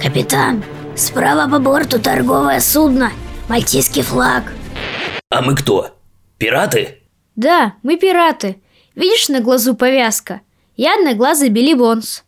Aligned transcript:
Капитан, 0.00 0.62
справа 0.96 1.50
по 1.50 1.58
борту 1.58 1.98
торговое 1.98 2.60
судно, 2.60 3.10
мальтийский 3.48 4.02
флаг. 4.02 4.52
А 5.30 5.40
мы 5.42 5.56
кто? 5.56 5.90
Пираты? 6.38 6.98
Да, 7.36 7.74
мы 7.82 7.96
пираты. 7.96 8.60
Видишь 8.94 9.28
на 9.28 9.40
глазу 9.40 9.74
повязка? 9.74 10.42
Я 10.76 10.94
одноглазый 10.94 11.48
Билли 11.48 11.74
Бонс. 11.74 12.22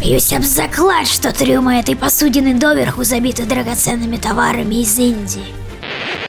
Бьюсь 0.00 0.32
об 0.32 0.42
заклад, 0.42 1.06
что 1.06 1.32
трюмы 1.32 1.74
этой 1.78 1.94
посудины 1.94 2.54
доверху 2.54 3.04
забиты 3.04 3.44
драгоценными 3.44 4.16
товарами 4.16 4.82
из 4.82 4.98
Индии. 4.98 5.44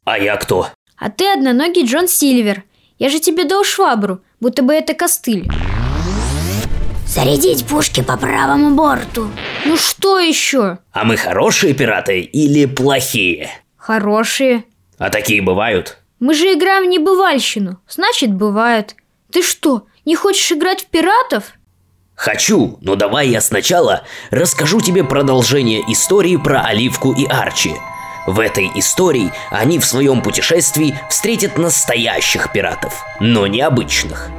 А 0.03 0.17
я 0.17 0.35
кто? 0.35 0.67
А 0.97 1.09
ты 1.09 1.31
одноногий 1.31 1.85
Джон 1.85 2.07
Сильвер. 2.07 2.63
Я 2.99 3.09
же 3.09 3.19
тебе 3.19 3.45
дал 3.45 3.63
швабру, 3.63 4.21
будто 4.39 4.61
бы 4.61 4.73
это 4.73 4.93
костыль. 4.93 5.49
Зарядить 7.11 7.65
пушки 7.65 7.99
по 8.01 8.15
правому 8.15 8.73
борту. 8.73 9.27
Ну 9.65 9.75
что 9.75 10.17
еще? 10.17 10.77
А 10.93 11.03
мы 11.03 11.17
хорошие 11.17 11.73
пираты 11.73 12.21
или 12.21 12.65
плохие? 12.65 13.49
Хорошие. 13.75 14.63
А 14.97 15.09
такие 15.09 15.41
бывают? 15.41 15.97
Мы 16.21 16.33
же 16.33 16.53
играем 16.53 16.85
в 16.85 16.87
небывальщину, 16.87 17.81
значит 17.89 18.33
бывают. 18.33 18.95
Ты 19.29 19.43
что, 19.43 19.87
не 20.05 20.15
хочешь 20.15 20.53
играть 20.53 20.83
в 20.83 20.85
пиратов? 20.85 21.51
Хочу, 22.15 22.77
но 22.79 22.95
давай 22.95 23.27
я 23.27 23.41
сначала 23.41 24.03
расскажу 24.29 24.79
тебе 24.79 25.03
продолжение 25.03 25.81
истории 25.91 26.37
про 26.37 26.61
Оливку 26.61 27.11
и 27.11 27.25
Арчи. 27.25 27.73
В 28.25 28.39
этой 28.39 28.71
истории 28.75 29.33
они 29.49 29.79
в 29.79 29.85
своем 29.85 30.21
путешествии 30.21 30.97
встретят 31.09 31.57
настоящих 31.57 32.53
пиратов, 32.53 33.03
но 33.19 33.47
необычных. 33.47 34.29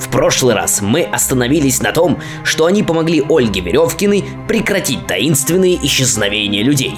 В 0.00 0.08
прошлый 0.08 0.54
раз 0.54 0.80
мы 0.80 1.02
остановились 1.02 1.82
на 1.82 1.92
том, 1.92 2.18
что 2.42 2.64
они 2.66 2.82
помогли 2.82 3.22
Ольге 3.28 3.60
Веревкиной 3.60 4.24
прекратить 4.48 5.06
таинственные 5.06 5.78
исчезновения 5.86 6.62
людей. 6.62 6.96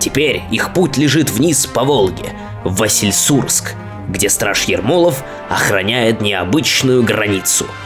Теперь 0.00 0.42
их 0.50 0.72
путь 0.74 0.96
лежит 0.96 1.30
вниз 1.30 1.66
по 1.66 1.84
Волге, 1.84 2.34
в 2.64 2.76
Васильсурск, 2.76 3.74
где 4.08 4.28
страж 4.28 4.64
Ермолов 4.64 5.22
охраняет 5.48 6.20
необычную 6.20 7.04
границу– 7.04 7.66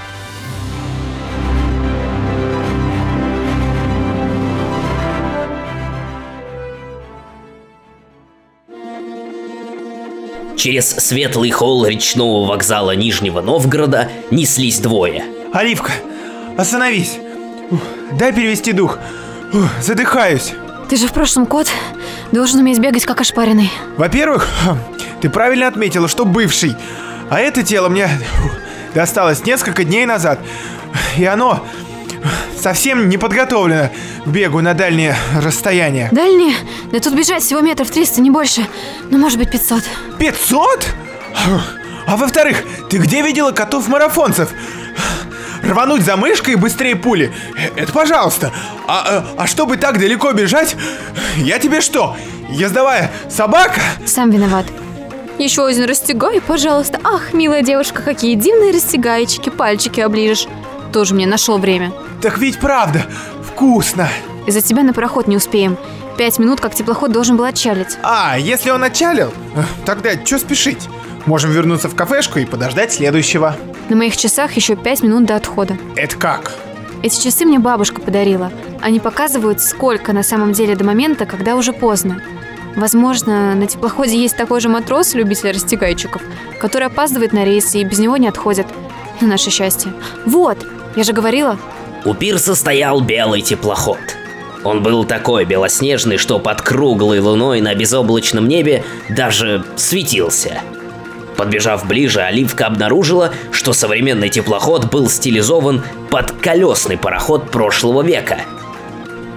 Через 10.56 10.88
светлый 10.88 11.50
холл 11.50 11.84
речного 11.86 12.46
вокзала 12.46 12.96
Нижнего 12.96 13.42
Новгорода 13.42 14.10
неслись 14.30 14.78
двое. 14.78 15.24
Оливка, 15.52 15.92
остановись. 16.56 17.18
Дай 18.18 18.32
перевести 18.32 18.72
дух. 18.72 18.98
Задыхаюсь. 19.82 20.54
Ты 20.88 20.96
же 20.96 21.08
в 21.08 21.12
прошлом 21.12 21.46
кот 21.46 21.68
должен 22.32 22.60
уметь 22.60 22.78
бегать 22.78 23.04
как 23.04 23.20
ошпаренный. 23.20 23.70
Во-первых, 23.96 24.48
ты 25.20 25.28
правильно 25.28 25.68
отметила, 25.68 26.08
что 26.08 26.24
бывший. 26.24 26.74
А 27.28 27.38
это 27.38 27.62
тело 27.62 27.88
мне 27.88 28.08
досталось 28.94 29.44
несколько 29.44 29.84
дней 29.84 30.06
назад. 30.06 30.38
И 31.18 31.24
оно 31.24 31.64
совсем 32.66 33.08
не 33.08 33.16
подготовлено 33.16 33.90
к 34.24 34.26
бегу 34.26 34.60
на 34.60 34.74
дальние 34.74 35.14
расстояния. 35.40 36.08
Дальние? 36.10 36.52
Да 36.90 36.98
тут 36.98 37.14
бежать 37.14 37.44
всего 37.44 37.60
метров 37.60 37.88
300, 37.88 38.20
не 38.20 38.32
больше. 38.32 38.66
Ну, 39.08 39.18
может 39.18 39.38
быть, 39.38 39.52
500. 39.52 39.84
500? 40.18 40.86
А 42.08 42.16
во-вторых, 42.16 42.64
ты 42.90 42.96
где 42.98 43.22
видела 43.22 43.52
котов-марафонцев? 43.52 44.50
Рвануть 45.62 46.02
за 46.02 46.16
мышкой 46.16 46.56
быстрее 46.56 46.96
пули? 46.96 47.32
Это 47.76 47.92
пожалуйста. 47.92 48.50
А, 48.88 49.24
а, 49.36 49.42
а 49.44 49.46
чтобы 49.46 49.76
так 49.76 50.00
далеко 50.00 50.32
бежать, 50.32 50.74
я 51.36 51.60
тебе 51.60 51.80
что, 51.80 52.16
ездовая 52.48 53.12
собака? 53.30 53.80
Сам 54.06 54.30
виноват. 54.30 54.66
Еще 55.38 55.64
один 55.64 55.84
растягай, 55.84 56.40
пожалуйста. 56.40 56.98
Ах, 57.04 57.32
милая 57.32 57.62
девушка, 57.62 58.02
какие 58.02 58.34
дивные 58.34 58.72
растягайчики, 58.72 59.50
пальчики 59.50 60.00
оближешь. 60.00 60.48
Тоже 60.92 61.14
мне 61.14 61.26
нашел 61.26 61.58
время. 61.58 61.92
Так 62.22 62.38
ведь 62.38 62.58
правда, 62.58 63.06
вкусно. 63.42 64.08
Из-за 64.46 64.60
тебя 64.60 64.82
на 64.82 64.92
пароход 64.92 65.26
не 65.26 65.36
успеем. 65.36 65.76
Пять 66.16 66.38
минут, 66.38 66.60
как 66.60 66.74
теплоход 66.74 67.12
должен 67.12 67.36
был 67.36 67.44
отчалить. 67.44 67.98
А, 68.02 68.38
если 68.38 68.70
он 68.70 68.82
отчалил, 68.82 69.32
э, 69.54 69.62
тогда 69.84 70.10
что 70.24 70.38
спешить? 70.38 70.88
Можем 71.26 71.50
вернуться 71.50 71.88
в 71.88 71.94
кафешку 71.94 72.38
и 72.38 72.46
подождать 72.46 72.92
следующего. 72.92 73.56
На 73.88 73.96
моих 73.96 74.16
часах 74.16 74.52
еще 74.52 74.76
пять 74.76 75.02
минут 75.02 75.26
до 75.26 75.36
отхода. 75.36 75.76
Это 75.96 76.16
как? 76.16 76.52
Эти 77.02 77.22
часы 77.22 77.44
мне 77.44 77.58
бабушка 77.58 78.00
подарила. 78.00 78.50
Они 78.80 79.00
показывают, 79.00 79.60
сколько 79.60 80.12
на 80.12 80.22
самом 80.22 80.52
деле 80.52 80.74
до 80.74 80.84
момента, 80.84 81.26
когда 81.26 81.56
уже 81.56 81.72
поздно. 81.72 82.22
Возможно, 82.76 83.54
на 83.54 83.66
теплоходе 83.66 84.16
есть 84.16 84.36
такой 84.36 84.60
же 84.60 84.68
матрос, 84.68 85.14
любитель 85.14 85.50
растягайчиков, 85.50 86.22
который 86.60 86.86
опаздывает 86.86 87.32
на 87.32 87.44
рейсы 87.44 87.80
и 87.80 87.84
без 87.84 87.98
него 87.98 88.16
не 88.16 88.28
отходит. 88.28 88.66
На 89.20 89.28
наше 89.28 89.50
счастье. 89.50 89.92
Вот, 90.26 90.58
я 90.96 91.04
же 91.04 91.12
говорила. 91.12 91.58
У 92.04 92.14
пирса 92.14 92.54
стоял 92.54 93.00
белый 93.00 93.42
теплоход. 93.42 93.98
Он 94.64 94.82
был 94.82 95.04
такой 95.04 95.44
белоснежный, 95.44 96.16
что 96.16 96.40
под 96.40 96.60
круглой 96.62 97.20
луной 97.20 97.60
на 97.60 97.74
безоблачном 97.74 98.48
небе 98.48 98.84
даже 99.08 99.64
светился. 99.76 100.60
Подбежав 101.36 101.86
ближе, 101.86 102.20
Оливка 102.20 102.66
обнаружила, 102.66 103.32
что 103.52 103.72
современный 103.72 104.30
теплоход 104.30 104.90
был 104.90 105.08
стилизован 105.08 105.82
под 106.10 106.32
колесный 106.32 106.96
пароход 106.96 107.50
прошлого 107.50 108.02
века. 108.02 108.40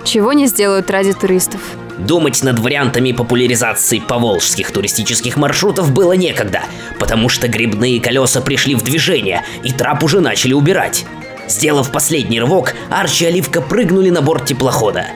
Чего 0.05 0.33
не 0.33 0.47
сделают 0.47 0.89
ради 0.89 1.13
туристов. 1.13 1.61
Думать 1.99 2.41
над 2.43 2.59
вариантами 2.59 3.11
популяризации 3.11 3.99
поволжских 3.99 4.71
туристических 4.71 5.35
маршрутов 5.35 5.91
было 5.91 6.13
некогда, 6.13 6.61
потому 6.97 7.27
что 7.27 7.49
грибные 7.49 7.99
колеса 7.99 8.39
пришли 8.39 8.73
в 8.73 8.83
движение, 8.83 9.43
и 9.63 9.73
трап 9.73 10.03
уже 10.03 10.21
начали 10.21 10.53
убирать. 10.53 11.05
Сделав 11.49 11.91
последний 11.91 12.39
рывок, 12.39 12.75
Арчи 12.91 13.25
и 13.25 13.27
Оливка 13.27 13.59
прыгнули 13.59 14.11
на 14.11 14.21
борт 14.21 14.45
теплохода. 14.45 15.07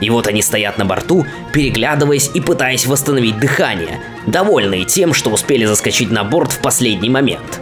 И 0.00 0.08
вот 0.08 0.26
они 0.26 0.40
стоят 0.40 0.78
на 0.78 0.86
борту, 0.86 1.26
переглядываясь 1.52 2.30
и 2.32 2.40
пытаясь 2.40 2.86
восстановить 2.86 3.38
дыхание, 3.38 4.00
довольные 4.26 4.86
тем, 4.86 5.12
что 5.12 5.30
успели 5.30 5.66
заскочить 5.66 6.10
на 6.10 6.24
борт 6.24 6.52
в 6.52 6.60
последний 6.60 7.10
момент. 7.10 7.60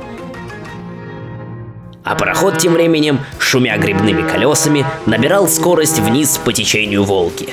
А 2.05 2.15
пароход 2.15 2.59
тем 2.59 2.75
временем, 2.75 3.19
шумя 3.39 3.77
грибными 3.79 4.23
колесами, 4.23 4.87
набирал 5.07 5.49
скорость 5.49 5.99
вниз 5.99 6.39
по 6.45 6.53
течению 6.53 7.03
Волги. 7.03 7.49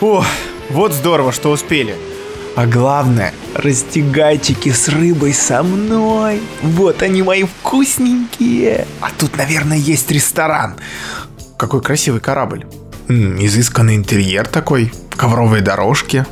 О, 0.00 0.24
вот 0.70 0.92
здорово, 0.92 1.32
что 1.32 1.50
успели. 1.50 1.96
А 2.58 2.66
главное, 2.66 3.32
растягайчики 3.54 4.70
с 4.70 4.88
рыбой 4.88 5.32
со 5.32 5.62
мной. 5.62 6.40
Вот 6.60 7.02
они 7.02 7.22
мои 7.22 7.44
вкусненькие. 7.44 8.84
А 9.00 9.10
тут, 9.16 9.36
наверное, 9.36 9.76
есть 9.76 10.10
ресторан. 10.10 10.74
Какой 11.56 11.80
красивый 11.80 12.20
корабль. 12.20 12.66
М, 13.06 13.36
изысканный 13.36 13.94
интерьер 13.94 14.48
такой, 14.48 14.92
ковровые 15.16 15.62
дорожки. 15.62 16.26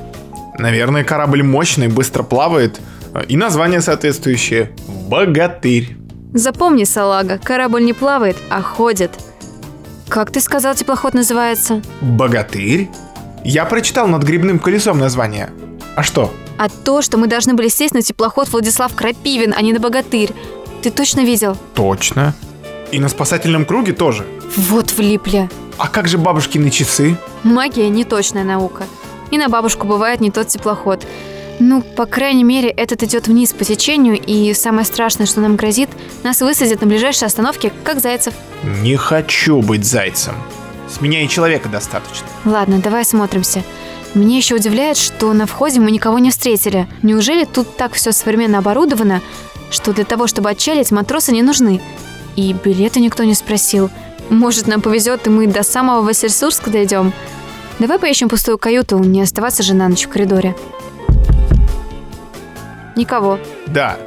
Наверное, 0.59 1.05
корабль 1.05 1.45
мощный, 1.45 1.87
быстро 1.87 2.25
плавает. 2.25 2.81
И 3.29 3.37
название 3.37 3.81
соответствующее– 3.81 4.73
«Богатырь». 5.09 5.97
Запомни, 6.35 6.83
салага, 6.83 7.39
корабль 7.39 7.85
не 7.85 7.93
плавает, 7.93 8.37
а 8.51 8.63
ходит. 8.63 9.13
Как 10.09 10.33
ты 10.33 10.41
сказал, 10.41 10.75
теплоход 10.75 11.15
называется? 11.15 11.83
«Богатырь»? 12.01 12.89
Я 13.45 13.65
прочитал 13.65 14.09
над 14.09 14.25
грибным 14.25 14.59
колесом 14.59 14.99
название. 14.99 15.51
А 15.97 16.03
что? 16.03 16.33
А 16.59 16.69
то, 16.69 17.03
что 17.03 17.17
мы 17.17 17.27
должны 17.27 17.55
были 17.55 17.69
сесть 17.69 17.95
на 17.95 18.03
теплоход 18.03 18.49
Владислав 18.51 18.95
Крапивин, 18.95 19.55
а 19.57 19.63
не 19.63 19.73
на 19.73 19.81
Богатырь. 19.81 20.31
Ты 20.83 20.91
точно 20.91 21.21
видел? 21.21 21.57
Точно. 21.75 22.35
И 22.93 22.99
на 23.01 23.09
спасательном 23.09 23.65
круге 23.65 23.93
тоже. 23.93 24.27
Вот 24.57 24.93
влипли. 24.93 25.49
А 25.79 25.89
как 25.89 26.07
же 26.07 26.19
бабушкины 26.19 26.71
часы? 26.71 27.17
Магия 27.43 27.89
не 27.89 28.05
точная 28.05 28.45
наука. 28.45 28.85
И 29.31 29.39
на 29.39 29.49
бабушку 29.49 29.87
бывает 29.87 30.21
не 30.21 30.31
тот 30.31 30.49
теплоход. 30.49 31.05
Ну, 31.59 31.81
по 31.81 32.05
крайней 32.05 32.45
мере, 32.45 32.69
этот 32.69 33.03
идет 33.03 33.29
вниз 33.29 33.55
по 33.55 33.65
течению, 33.65 34.21
и 34.21 34.53
самое 34.53 34.85
страшное, 34.85 35.27
что 35.27 35.41
нам 35.41 35.57
грозит, 35.57 35.89
нас 36.23 36.43
высадят 36.43 36.83
на 36.83 36.87
ближайшей 36.87 37.27
остановке, 37.27 37.73
как 37.83 38.01
зайцев. 38.01 38.35
Не 38.83 38.97
хочу 38.97 39.63
быть 39.63 39.87
зайцем. 39.87 40.35
С 40.89 41.01
меня 41.01 41.23
и 41.23 41.29
человека 41.29 41.71
достаточно. 41.71 42.27
Ладно, 42.45 42.79
давай 42.79 43.05
смотримся. 43.05 43.65
Мне 44.17 44.39
еще 44.39 44.55
удивляет, 44.55 44.97
что 44.97 45.35
на 45.35 45.45
входе 45.45 45.79
мы 45.79 45.91
никого 45.91 46.19
не 46.19 46.31
встретили. 46.31 46.89
Неужели 47.03 47.45
тут 47.45 47.77
так 47.77 47.93
все 47.93 48.13
современно 48.13 48.59
оборудовано, 48.59 49.21
что 49.71 49.93
для 49.93 50.05
того, 50.05 50.27
чтобы 50.27 50.49
отчалить, 50.49 50.91
матросы 50.91 51.33
не 51.33 51.43
нужны? 51.43 51.83
И 52.35 52.55
билеты 52.55 53.01
никто 53.01 53.25
не 53.25 53.35
спросил. 53.35 53.91
Может, 54.31 54.69
нам 54.69 54.81
повезет, 54.81 55.27
и 55.27 55.31
мы 55.31 55.47
до 55.47 55.63
самого 55.63 56.01
Васильсурска 56.01 56.71
дойдем? 56.71 57.13
Давай 57.79 57.99
поищем 57.99 58.31
пустую 58.31 58.57
каюту, 58.57 58.99
не 58.99 59.21
оставаться 59.21 59.63
же 59.63 59.75
на 59.75 59.87
ночь 59.87 60.07
в 60.07 60.09
коридоре. 60.09 60.57
Никого. 62.97 63.39
Да, 63.67 63.99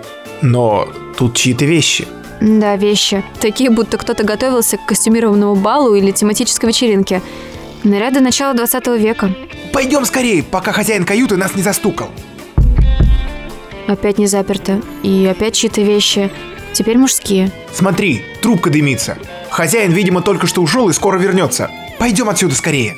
но 0.42 0.88
тут 1.20 1.36
чьи-то 1.36 1.66
вещи. 1.66 2.08
Да, 2.42 2.78
вещи. 2.78 3.24
Такие, 3.40 3.70
будто 3.70 4.00
кто-то 4.00 4.24
готовился 4.24 4.78
к 4.78 4.88
костюмированному 4.88 5.54
балу 5.56 5.94
или 5.94 6.10
тематической 6.10 6.70
вечеринке. 6.70 7.22
Наряды 7.84 8.22
начала 8.22 8.56
20 8.56 8.88
века. 9.00 9.36
Пойдем 9.74 10.06
скорее, 10.06 10.44
пока 10.44 10.72
хозяин 10.72 11.06
каюты 11.06 11.38
нас 11.38 11.56
не 11.56 11.62
застукал. 11.62 12.10
Опять 13.88 14.18
не 14.18 14.28
заперто. 14.28 14.82
И 15.04 15.26
опять 15.26 15.56
чьи-то 15.56 15.82
вещи. 15.82 16.30
Теперь 16.74 16.98
мужские. 16.98 17.52
Смотри, 17.74 18.24
трубка 18.42 18.70
дымится. 18.70 19.18
Хозяин, 19.50 19.92
видимо, 19.92 20.22
только 20.22 20.48
что 20.48 20.62
ушел 20.62 20.90
и 20.90 20.94
скоро 20.94 21.18
вернется. 21.18 21.72
Пойдем 21.98 22.30
отсюда 22.30 22.56
скорее. 22.56 22.96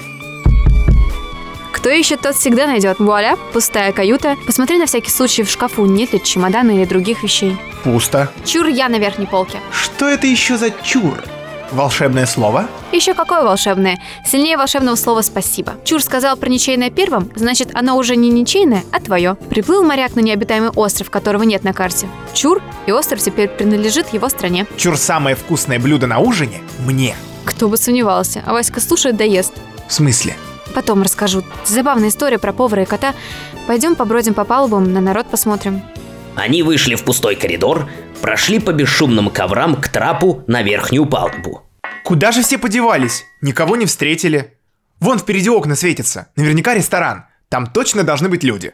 Кто 1.72 1.90
ищет, 1.90 2.22
тот 2.22 2.36
всегда 2.36 2.68
найдет. 2.68 3.00
Вуаля, 3.00 3.38
пустая 3.54 3.92
каюта. 3.92 4.36
Посмотри 4.46 4.78
на 4.78 4.86
всякий 4.86 5.10
случай 5.10 5.44
в 5.44 5.50
шкафу, 5.50 5.86
нет 5.86 6.14
ли 6.14 6.22
чемодана 6.22 6.72
или 6.72 6.86
других 6.86 7.24
вещей. 7.24 7.58
Пусто. 7.84 8.32
Чур 8.46 8.68
я 8.68 8.88
на 8.90 8.98
верхней 8.98 9.26
полке. 9.26 9.60
Что 9.72 10.08
это 10.08 10.28
еще 10.28 10.58
за 10.58 10.70
чур? 10.70 11.24
Волшебное 11.72 12.26
слово? 12.26 12.68
Еще 12.92 13.14
какое 13.14 13.44
волшебное? 13.44 13.98
Сильнее 14.26 14.58
волшебного 14.58 14.96
слова 14.96 15.22
«спасибо». 15.22 15.76
Чур 15.86 16.02
сказал 16.02 16.36
про 16.36 16.50
ничейное 16.50 16.90
первым, 16.90 17.32
значит, 17.36 17.70
оно 17.74 17.96
уже 17.96 18.18
не 18.18 18.30
ничейное, 18.30 18.84
а 18.92 19.00
твое. 19.00 19.36
Приплыл 19.50 19.84
моряк 19.84 20.16
на 20.16 20.20
необитаемый 20.20 20.72
остров, 20.72 21.10
которого 21.10 21.44
нет 21.44 21.64
на 21.64 21.72
карте. 21.72 22.10
Чур, 22.34 22.62
и 22.88 22.92
остров 22.92 23.22
теперь 23.22 23.48
принадлежит 23.48 24.12
его 24.14 24.28
стране. 24.28 24.68
Чур 24.76 24.98
самое 24.98 25.38
вкусное 25.38 25.80
блюдо 25.80 26.08
на 26.08 26.20
ужине? 26.20 26.62
Мне. 26.86 27.16
Кто 27.46 27.70
бы 27.70 27.78
сомневался, 27.78 28.44
а 28.46 28.52
Васька 28.52 28.82
слушает 28.82 29.16
да 29.16 29.24
ест. 29.24 29.54
В 29.88 29.94
смысле? 29.94 30.36
Потом 30.76 31.02
расскажу. 31.04 31.44
Забавная 31.66 32.10
история 32.10 32.38
про 32.38 32.52
повара 32.52 32.84
и 32.84 32.86
кота. 32.86 33.14
Пойдем 33.68 33.96
побродим 33.96 34.34
по 34.34 34.44
палубам, 34.44 34.92
на 34.92 35.00
народ 35.00 35.28
посмотрим. 35.28 35.82
Они 36.36 36.64
вышли 36.64 36.96
в 36.96 37.04
пустой 37.04 37.36
коридор, 37.36 37.88
прошли 38.22 38.60
по 38.60 38.72
бесшумным 38.72 39.30
коврам 39.30 39.76
к 39.76 39.88
трапу 39.90 40.44
на 40.48 40.62
верхнюю 40.62 41.06
палубу. 41.06 41.64
Куда 42.04 42.32
же 42.32 42.42
все 42.42 42.58
подевались? 42.58 43.26
Никого 43.42 43.76
не 43.76 43.86
встретили. 43.86 44.58
Вон 45.00 45.20
впереди 45.20 45.50
окна 45.50 45.76
светятся. 45.76 46.28
Наверняка 46.36 46.74
ресторан. 46.74 47.26
Там 47.50 47.68
точно 47.68 48.04
должны 48.04 48.30
быть 48.30 48.44
люди. 48.44 48.74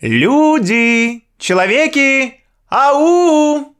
Люди! 0.00 1.22
Человеки! 1.38 2.40
Ау! 2.68 3.74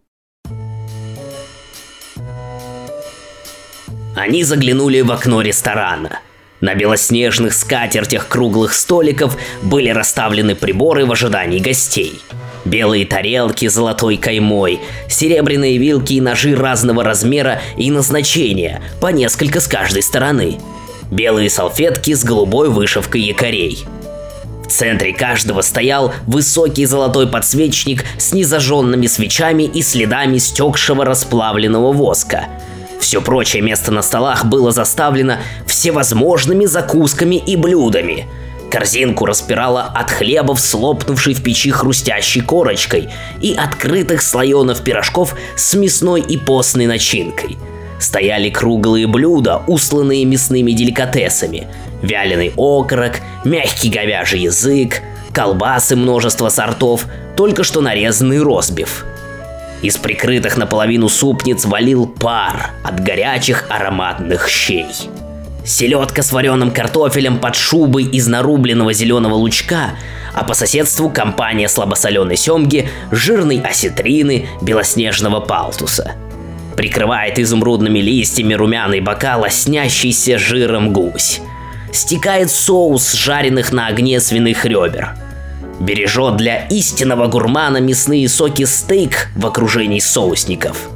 Они 4.16 4.42
заглянули 4.42 5.00
в 5.00 5.12
окно 5.12 5.42
ресторана. 5.42 6.20
На 6.60 6.74
белоснежных 6.74 7.54
скатертях 7.54 8.26
круглых 8.26 8.72
столиков 8.72 9.36
были 9.62 9.90
расставлены 9.90 10.56
приборы 10.56 11.06
в 11.06 11.12
ожидании 11.12 11.60
гостей. 11.60 12.20
Белые 12.64 13.06
тарелки 13.06 13.68
с 13.68 13.74
золотой 13.74 14.16
каймой, 14.16 14.80
серебряные 15.08 15.78
вилки 15.78 16.14
и 16.14 16.20
ножи 16.20 16.56
разного 16.56 17.04
размера 17.04 17.60
и 17.76 17.90
назначения, 17.90 18.82
по 19.00 19.06
несколько 19.08 19.60
с 19.60 19.68
каждой 19.68 20.02
стороны. 20.02 20.58
Белые 21.10 21.48
салфетки 21.48 22.12
с 22.12 22.24
голубой 22.24 22.68
вышивкой 22.68 23.22
якорей. 23.22 23.84
В 24.64 24.70
центре 24.70 25.14
каждого 25.14 25.62
стоял 25.62 26.12
высокий 26.26 26.84
золотой 26.84 27.28
подсвечник 27.28 28.04
с 28.18 28.32
незажженными 28.32 29.06
свечами 29.06 29.62
и 29.62 29.80
следами 29.80 30.38
стекшего 30.38 31.04
расплавленного 31.04 31.92
воска– 31.92 32.48
все 33.00 33.22
прочее 33.22 33.62
место 33.62 33.90
на 33.90 34.02
столах 34.02 34.44
было 34.44 34.72
заставлено 34.72 35.38
всевозможными 35.66 36.64
закусками 36.66 37.36
и 37.36 37.56
блюдами. 37.56 38.26
Корзинку 38.70 39.24
распирала 39.24 39.84
от 39.94 40.10
хлебов, 40.10 40.60
слопнувшей 40.60 41.32
в 41.32 41.42
печи 41.42 41.70
хрустящей 41.70 42.42
корочкой, 42.42 43.08
и 43.40 43.54
открытых 43.54 44.20
слоенов 44.20 44.82
пирожков 44.82 45.34
с 45.56 45.74
мясной 45.74 46.20
и 46.20 46.36
постной 46.36 46.86
начинкой. 46.86 47.56
Стояли 47.98 48.50
круглые 48.50 49.06
блюда, 49.06 49.62
усланные 49.66 50.24
мясными 50.24 50.72
деликатесами. 50.72 51.66
Вяленый 52.02 52.52
окорок, 52.56 53.20
мягкий 53.44 53.88
говяжий 53.88 54.40
язык, 54.40 55.00
колбасы 55.32 55.96
множества 55.96 56.48
сортов, 56.50 57.06
только 57.36 57.64
что 57.64 57.80
нарезанный 57.80 58.42
розбив– 58.42 59.04
из 59.82 59.96
прикрытых 59.96 60.56
наполовину 60.56 61.08
супниц 61.08 61.64
валил 61.64 62.06
пар 62.06 62.70
от 62.82 63.00
горячих 63.00 63.64
ароматных 63.68 64.48
щей. 64.48 64.86
Селедка 65.64 66.22
с 66.22 66.32
вареным 66.32 66.70
картофелем 66.70 67.38
под 67.38 67.54
шубой 67.54 68.04
из 68.04 68.26
нарубленного 68.26 68.92
зеленого 68.92 69.34
лучка, 69.34 69.90
а 70.34 70.44
по 70.44 70.54
соседству 70.54 71.10
компания 71.10 71.68
слабосоленой 71.68 72.36
семги, 72.36 72.88
жирной 73.10 73.60
осетрины, 73.60 74.48
белоснежного 74.62 75.40
палтуса. 75.40 76.12
Прикрывает 76.76 77.38
изумрудными 77.38 77.98
листьями 77.98 78.54
румяный 78.54 79.00
бокал 79.00 79.42
лоснящийся 79.42 80.38
жиром 80.38 80.92
гусь. 80.92 81.40
Стекает 81.92 82.50
соус 82.50 83.12
жареных 83.12 83.72
на 83.72 83.88
огне 83.88 84.20
свиных 84.20 84.64
ребер– 84.64 85.14
Бережет 85.80 86.36
для 86.36 86.66
истинного 86.66 87.28
гурмана 87.28 87.78
мясные 87.78 88.28
соки 88.28 88.64
стейк 88.64 89.28
в 89.36 89.46
окружении 89.46 90.00
соусников. 90.00 90.88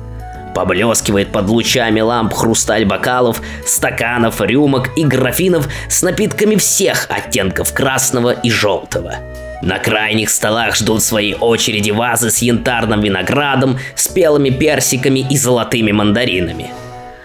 Поблескивает 0.55 1.32
под 1.32 1.49
лучами 1.49 2.00
ламп 2.00 2.34
хрусталь 2.34 2.84
бокалов, 2.84 3.40
стаканов, 3.64 4.40
рюмок 4.40 4.90
и 4.96 5.05
графинов 5.05 5.69
с 5.88 6.02
напитками 6.02 6.56
всех 6.56 7.06
оттенков 7.08 7.73
красного 7.73 8.32
и 8.32 8.50
желтого. 8.50 9.14
На 9.62 9.79
крайних 9.79 10.29
столах 10.29 10.75
ждут 10.75 11.02
своей 11.02 11.37
очереди 11.37 11.93
вазы 11.93 12.31
с 12.31 12.38
янтарным 12.38 13.00
виноградом, 13.00 13.78
спелыми 13.94 14.50
персиками 14.50 15.20
и 15.20 15.37
золотыми 15.37 15.93
мандаринами. 15.93 16.70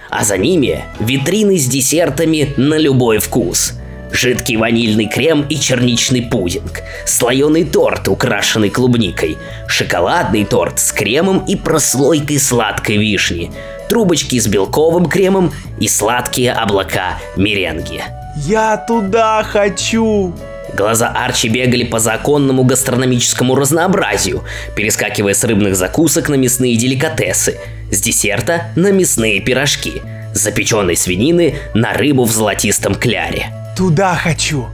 А 0.09 0.23
за 0.23 0.37
ними 0.37 0.85
витрины 0.99 1.57
с 1.57 1.65
десертами 1.65 2.53
на 2.55 2.77
любой 2.77 3.17
вкус– 3.17 3.73
жидкий 4.11 4.57
ванильный 4.57 5.07
крем 5.07 5.45
и 5.49 5.55
черничный 5.59 6.21
пудинг, 6.21 6.81
слоеный 7.05 7.65
торт, 7.65 8.07
украшенный 8.07 8.69
клубникой, 8.69 9.37
шоколадный 9.67 10.45
торт 10.45 10.79
с 10.79 10.91
кремом 10.91 11.45
и 11.45 11.55
прослойкой 11.55 12.39
сладкой 12.39 12.97
вишни, 12.97 13.51
трубочки 13.89 14.39
с 14.39 14.47
белковым 14.47 15.07
кремом 15.07 15.53
и 15.79 15.87
сладкие 15.87 16.53
облака 16.53 17.17
меренги. 17.35 18.03
Я 18.35 18.77
туда 18.77 19.43
хочу! 19.43 20.33
Глаза 20.73 21.07
Арчи 21.07 21.47
бегали 21.47 21.83
по 21.83 21.97
законному 21.97 22.63
гастрономическому 22.63 23.55
разнообразию, 23.55 24.43
перескакивая 24.75 25.33
с 25.33 25.43
рыбных 25.43 25.75
закусок 25.75 26.29
на 26.29 26.35
мясные 26.35 26.75
деликатесы, 26.75 27.57
с 27.89 28.01
десерта 28.01 28.65
на 28.75 28.91
мясные 28.91 29.39
пирожки, 29.39 30.01
с 30.33 30.39
запеченной 30.39 30.97
свинины 30.97 31.55
на 31.73 31.93
рыбу 31.93 32.25
в 32.25 32.31
золотистом 32.31 32.95
кляре. 32.95 33.51
Туда 33.77 34.15
хочу. 34.15 34.65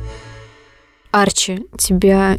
Арчи, 1.12 1.66
тебя 1.78 2.38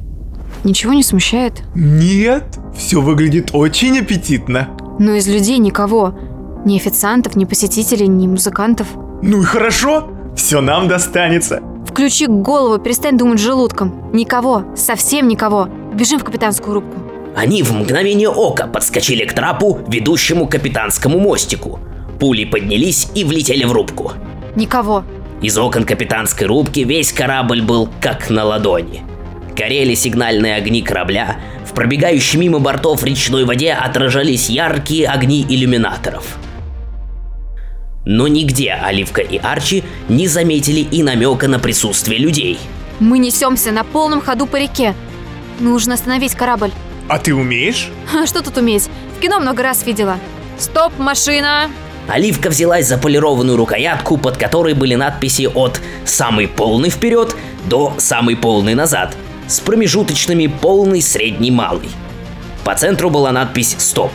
ничего 0.65 0.95
не 0.95 1.03
смущает? 1.03 1.63
Нет, 1.75 2.59
все 2.75 3.03
выглядит 3.03 3.51
очень 3.53 3.99
аппетитно. 3.99 4.71
Но 4.99 5.13
из 5.13 5.29
людей 5.29 5.59
никого. 5.59 6.19
Ни 6.65 6.79
официантов, 6.79 7.37
ни 7.37 7.45
посетителей, 7.45 8.09
ни 8.09 8.27
музыкантов. 8.27 8.87
Ну 9.21 9.43
и 9.43 9.45
хорошо, 9.45 10.09
все 10.35 10.63
нам 10.63 10.89
достанется. 10.89 11.63
Включи 11.87 12.27
голову, 12.27 12.83
перестань 12.83 13.19
думать 13.19 13.41
желудком. 13.41 14.11
Никого, 14.15 14.65
совсем 14.75 15.29
никого. 15.29 15.69
Бежим 15.93 16.19
в 16.19 16.25
капитанскую 16.25 16.77
рубку. 16.77 16.99
Они 17.37 17.63
в 17.63 17.75
мгновение 17.75 18.31
ока 18.31 18.67
подскочили 18.67 19.27
к 19.27 19.35
трапу, 19.35 19.81
ведущему 19.87 20.47
к 20.47 20.53
капитанскому 20.53 21.21
мостику. 21.21 21.79
Пули 22.19 22.47
поднялись 22.47 23.09
и 23.15 23.23
влетели 23.23 23.65
в 23.65 23.73
рубку. 23.73 24.13
Никого. 24.57 25.05
Из 25.43 25.59
окон 25.59 25.85
капитанской 25.85 26.47
рубки 26.47 26.81
весь 26.81 27.13
корабль 27.13 27.61
был 27.61 27.89
как 28.01 28.31
на 28.31 28.45
ладони. 28.45 29.03
Горели 29.57 29.95
сигнальные 29.95 30.57
огни 30.57 30.83
корабля, 30.83 31.37
в 31.65 31.75
пробегающей 31.75 32.39
мимо 32.39 32.59
бортов 32.59 33.05
речной 33.05 33.45
воде 33.45 33.73
отражались 33.73 34.49
яркие 34.49 35.09
огни 35.09 35.45
иллюминаторов. 35.49 36.39
Но 38.07 38.29
нигде 38.29 38.73
Оливка 38.73 39.23
и 39.23 39.39
Арчи 39.39 39.83
не 40.09 40.29
заметили 40.29 40.81
и 40.81 41.03
намека 41.03 41.49
на 41.49 41.59
присутствие 41.59 42.19
людей. 42.19 42.59
Мы 43.01 43.19
несемся 43.19 43.73
на 43.73 43.83
полном 43.83 44.21
ходу 44.21 44.47
по 44.47 44.57
реке. 44.57 44.95
Нужно 45.59 45.95
остановить 45.95 46.35
корабль. 46.35 46.71
А 47.09 47.19
ты 47.19 47.35
умеешь? 47.35 47.91
А 48.13 48.27
что 48.27 48.43
тут 48.43 48.59
уметь? 48.59 48.89
В 49.17 49.21
кино 49.21 49.41
много 49.41 49.63
раз 49.63 49.87
видела. 49.87 50.19
Стоп, 50.59 50.93
машина! 50.99 51.71
Оливка 52.09 52.51
взялась 52.51 52.87
за 52.87 52.99
полированную 52.99 53.57
рукоятку, 53.57 54.19
под 54.19 54.37
которой 54.37 54.75
были 54.75 54.95
надписи 54.95 55.49
от 55.53 55.81
«самый 56.05 56.47
полный 56.49 56.91
вперед» 56.91 57.35
до 57.67 57.95
«самый 57.97 58.37
полный 58.37 58.75
назад», 58.75 59.17
с 59.47 59.61
промежуточными 59.61 60.47
полный, 60.47 61.01
средний, 61.01 61.51
малый. 61.51 61.89
По 62.65 62.75
центру 62.75 63.09
была 63.09 63.33
надпись 63.33 63.77
«Стоп». 63.79 64.13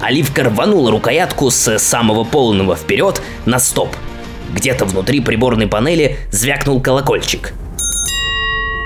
Оливка 0.00 0.44
рванула 0.44 0.90
рукоятку 0.90 1.50
с 1.50 1.78
самого 1.78 2.24
полного 2.24 2.76
вперед 2.76 3.20
на 3.46 3.58
стоп. 3.58 3.90
Где-то 4.54 4.84
внутри 4.84 5.20
приборной 5.20 5.66
панели 5.66 6.18
звякнул 6.30 6.80
колокольчик. 6.80 7.52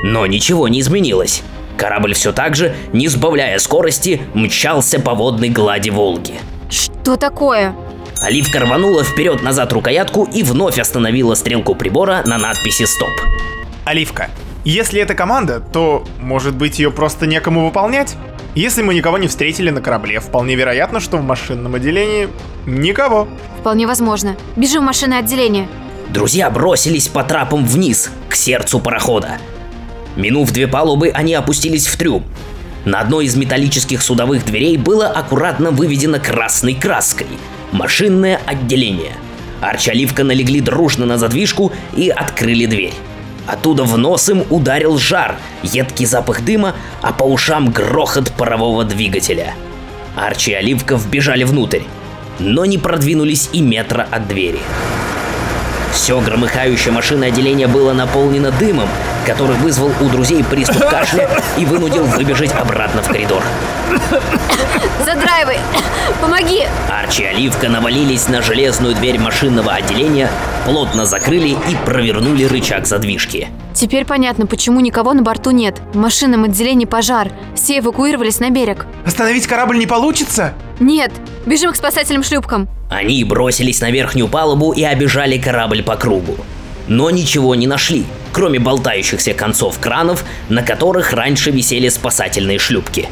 Но 0.02 0.26
ничего 0.26 0.68
не 0.68 0.80
изменилось. 0.80 1.42
Корабль 1.76 2.14
все 2.14 2.32
так 2.32 2.56
же, 2.56 2.74
не 2.92 3.08
сбавляя 3.08 3.58
скорости, 3.58 4.22
мчался 4.34 5.00
по 5.00 5.14
водной 5.14 5.50
глади 5.50 5.90
Волги– 5.90 6.34
Что 6.74 7.16
такое? 7.16 7.76
Оливка 8.20 8.58
рванула 8.58 9.04
вперед-назад 9.04 9.72
рукоятку 9.72 10.24
и 10.24 10.42
вновь 10.42 10.80
остановила 10.80 11.36
стрелку 11.36 11.76
прибора 11.76 12.24
на 12.26 12.36
надписи 12.36 12.84
«Стоп». 12.84 13.12
Оливка, 13.84 14.28
если 14.64 15.00
это 15.00 15.14
команда, 15.14 15.60
то, 15.60 16.04
может 16.18 16.56
быть, 16.56 16.80
ее 16.80 16.90
просто 16.90 17.26
некому 17.28 17.64
выполнять? 17.64 18.16
Если 18.56 18.82
мы 18.82 18.94
никого 18.94 19.18
не 19.18 19.28
встретили 19.28 19.70
на 19.70 19.80
корабле, 19.80 20.18
вполне 20.18 20.56
вероятно, 20.56 20.98
что 20.98 21.18
в 21.18 21.22
машинном 21.22 21.76
отделении 21.76 22.28
никого. 22.66 23.28
Вполне 23.60 23.86
возможно. 23.86 24.34
Бежим 24.56 24.82
в 24.82 24.86
машинное 24.86 25.20
отделение. 25.20 25.68
Друзья 26.08 26.50
бросились 26.50 27.06
по 27.06 27.22
трапам 27.22 27.64
вниз, 27.64 28.10
к 28.28 28.34
сердцу 28.34 28.80
парохода. 28.80 29.38
Минув 30.16 30.50
две 30.50 30.66
палубы, 30.66 31.10
они 31.10 31.34
опустились 31.34 31.86
в 31.86 31.96
трюм. 31.96 32.24
На 32.84 33.00
одной 33.00 33.26
из 33.26 33.36
металлических 33.36 34.02
судовых 34.02 34.44
дверей 34.44 34.76
было 34.76 35.06
аккуратно 35.06 35.70
выведено 35.70 36.18
красной 36.18 36.74
краской 36.74 37.26
«Машинное 37.72 38.40
отделение». 38.44 39.16
Арчи 39.60 40.06
налегли 40.22 40.60
дружно 40.60 41.06
на 41.06 41.16
задвижку 41.16 41.72
и 41.96 42.10
открыли 42.10 42.66
дверь. 42.66 42.92
Оттуда 43.46 43.84
в 43.84 43.96
нос 43.96 44.28
им 44.28 44.44
ударил 44.50 44.98
жар, 44.98 45.36
едкий 45.62 46.06
запах 46.06 46.44
дыма, 46.44 46.74
а 47.00 47.12
по 47.12 47.24
ушам 47.24 47.70
грохот 47.70 48.30
парового 48.32 48.84
двигателя. 48.84 49.54
Арчи 50.16 50.52
и 50.52 50.54
Оливка 50.54 50.96
вбежали 50.96 51.44
внутрь, 51.44 51.82
но 52.38 52.64
не 52.66 52.78
продвинулись 52.78 53.48
и 53.52 53.60
метра 53.60 54.06
от 54.10 54.28
двери. 54.28 54.60
Все 55.94 56.20
громыхающее 56.20 56.92
машинное 56.92 57.28
отделение 57.28 57.68
было 57.68 57.92
наполнено 57.92 58.50
дымом, 58.50 58.88
который 59.24 59.56
вызвал 59.56 59.92
у 60.00 60.08
друзей 60.08 60.42
приступ 60.42 60.88
кашля 60.88 61.30
и 61.56 61.64
вынудил 61.64 62.04
выбежать 62.04 62.52
обратно 62.52 63.00
в 63.00 63.08
коридор. 63.08 63.42
Задраивай! 64.98 65.58
Помоги! 66.20 66.64
Арчи 66.90 67.22
и 67.22 67.26
Оливка 67.26 67.68
навалились 67.68 68.28
на 68.28 68.42
железную 68.42 68.94
дверь 68.96 69.20
машинного 69.20 69.72
отделения, 69.72 70.28
плотно 70.66 71.06
закрыли 71.06 71.50
и 71.50 71.76
провернули 71.86 72.44
рычаг 72.44 72.86
задвижки. 72.86 73.48
Теперь 73.72 74.04
понятно, 74.04 74.46
почему 74.46 74.80
никого 74.80 75.12
на 75.14 75.22
борту 75.22 75.52
нет. 75.52 75.80
В 75.92 75.96
машинном 75.96 76.44
отделении 76.44 76.86
пожар. 76.86 77.30
Все 77.54 77.78
эвакуировались 77.78 78.40
на 78.40 78.50
берег. 78.50 78.86
Остановить 79.06 79.46
корабль 79.46 79.78
не 79.78 79.86
получится? 79.86 80.54
Нет! 80.80 81.12
Бежим 81.46 81.72
к 81.72 81.76
спасательным 81.76 82.22
шлюпкам. 82.22 82.68
Они 82.90 83.22
бросились 83.24 83.80
на 83.80 83.90
верхнюю 83.90 84.28
палубу 84.28 84.72
и 84.72 84.82
обижали 84.82 85.38
корабль 85.38 85.82
по 85.82 85.96
кругу. 85.96 86.36
Но 86.88 87.10
ничего 87.10 87.54
не 87.54 87.66
нашли, 87.66 88.04
кроме 88.32 88.58
болтающихся 88.58 89.32
концов 89.34 89.78
кранов, 89.78 90.24
на 90.48 90.62
которых 90.62 91.12
раньше 91.12 91.50
висели 91.50 91.88
спасательные 91.88 92.58
шлюпки. 92.58 93.08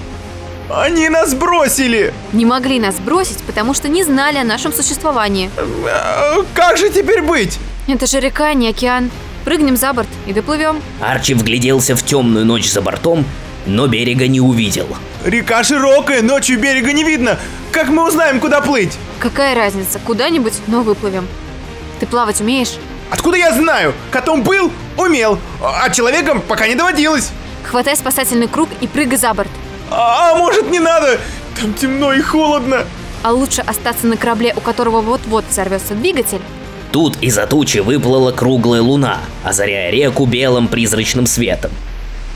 Они 0.70 1.08
нас 1.08 1.34
бросили! 1.34 2.12
Не 2.32 2.46
могли 2.46 2.80
нас 2.80 2.96
бросить, 2.96 3.38
потому 3.42 3.74
что 3.74 3.88
не 3.88 4.04
знали 4.04 4.38
о 4.38 4.44
нашем 4.44 4.72
существовании. 4.72 5.50
Э, 5.56 6.42
Как 6.54 6.78
же 6.78 6.88
теперь 6.90 7.22
быть? 7.22 7.58
Это 7.88 8.06
же 8.06 8.20
река, 8.20 8.48
а 8.48 8.54
не 8.54 8.68
океан. 8.68 9.10
Прыгнем 9.44 9.76
за 9.76 9.92
борт 9.92 10.08
и 10.26 10.32
доплывем. 10.32 10.80
Арчи 11.00 11.34
вгляделся 11.34 11.96
в 11.96 12.02
темную 12.04 12.46
ночь 12.46 12.70
за 12.70 12.80
бортом, 12.80 13.24
но 13.66 13.86
берега 13.86 14.26
не 14.28 14.40
увидел. 14.40 14.86
Река 15.24 15.62
широкая, 15.62 16.22
ночью 16.22 16.58
берега 16.58 16.92
не 16.92 17.04
видно. 17.04 17.38
Как 17.70 17.88
мы 17.88 18.06
узнаем, 18.06 18.40
куда 18.40 18.60
плыть? 18.60 18.96
Какая 19.18 19.54
разница, 19.54 19.98
куда-нибудь, 19.98 20.54
но 20.66 20.82
выплывем. 20.82 21.26
Ты 22.00 22.06
плавать 22.06 22.40
умеешь? 22.40 22.74
Откуда 23.10 23.36
я 23.36 23.52
знаю? 23.52 23.94
Котом 24.10 24.42
был, 24.42 24.72
умел, 24.96 25.38
а 25.62 25.88
человеком 25.90 26.40
пока 26.40 26.66
не 26.66 26.74
доводилось. 26.74 27.30
Хватай 27.62 27.96
спасательный 27.96 28.48
круг 28.48 28.68
и 28.80 28.86
прыгай 28.86 29.16
за 29.16 29.32
борт. 29.34 29.50
А, 29.90 30.32
а 30.32 30.34
может 30.34 30.70
не 30.70 30.80
надо? 30.80 31.18
Там 31.60 31.74
темно 31.74 32.12
и 32.12 32.20
холодно. 32.20 32.84
А 33.22 33.32
лучше 33.32 33.60
остаться 33.60 34.06
на 34.06 34.16
корабле, 34.16 34.52
у 34.56 34.60
которого 34.60 35.00
вот-вот 35.00 35.44
взорвется 35.48 35.94
двигатель. 35.94 36.40
Тут 36.90 37.16
из-за 37.22 37.46
тучи 37.46 37.78
выплыла 37.78 38.32
круглая 38.32 38.82
луна, 38.82 39.20
озаряя 39.44 39.90
реку 39.90 40.26
белым 40.26 40.68
призрачным 40.68 41.26
светом. 41.26 41.70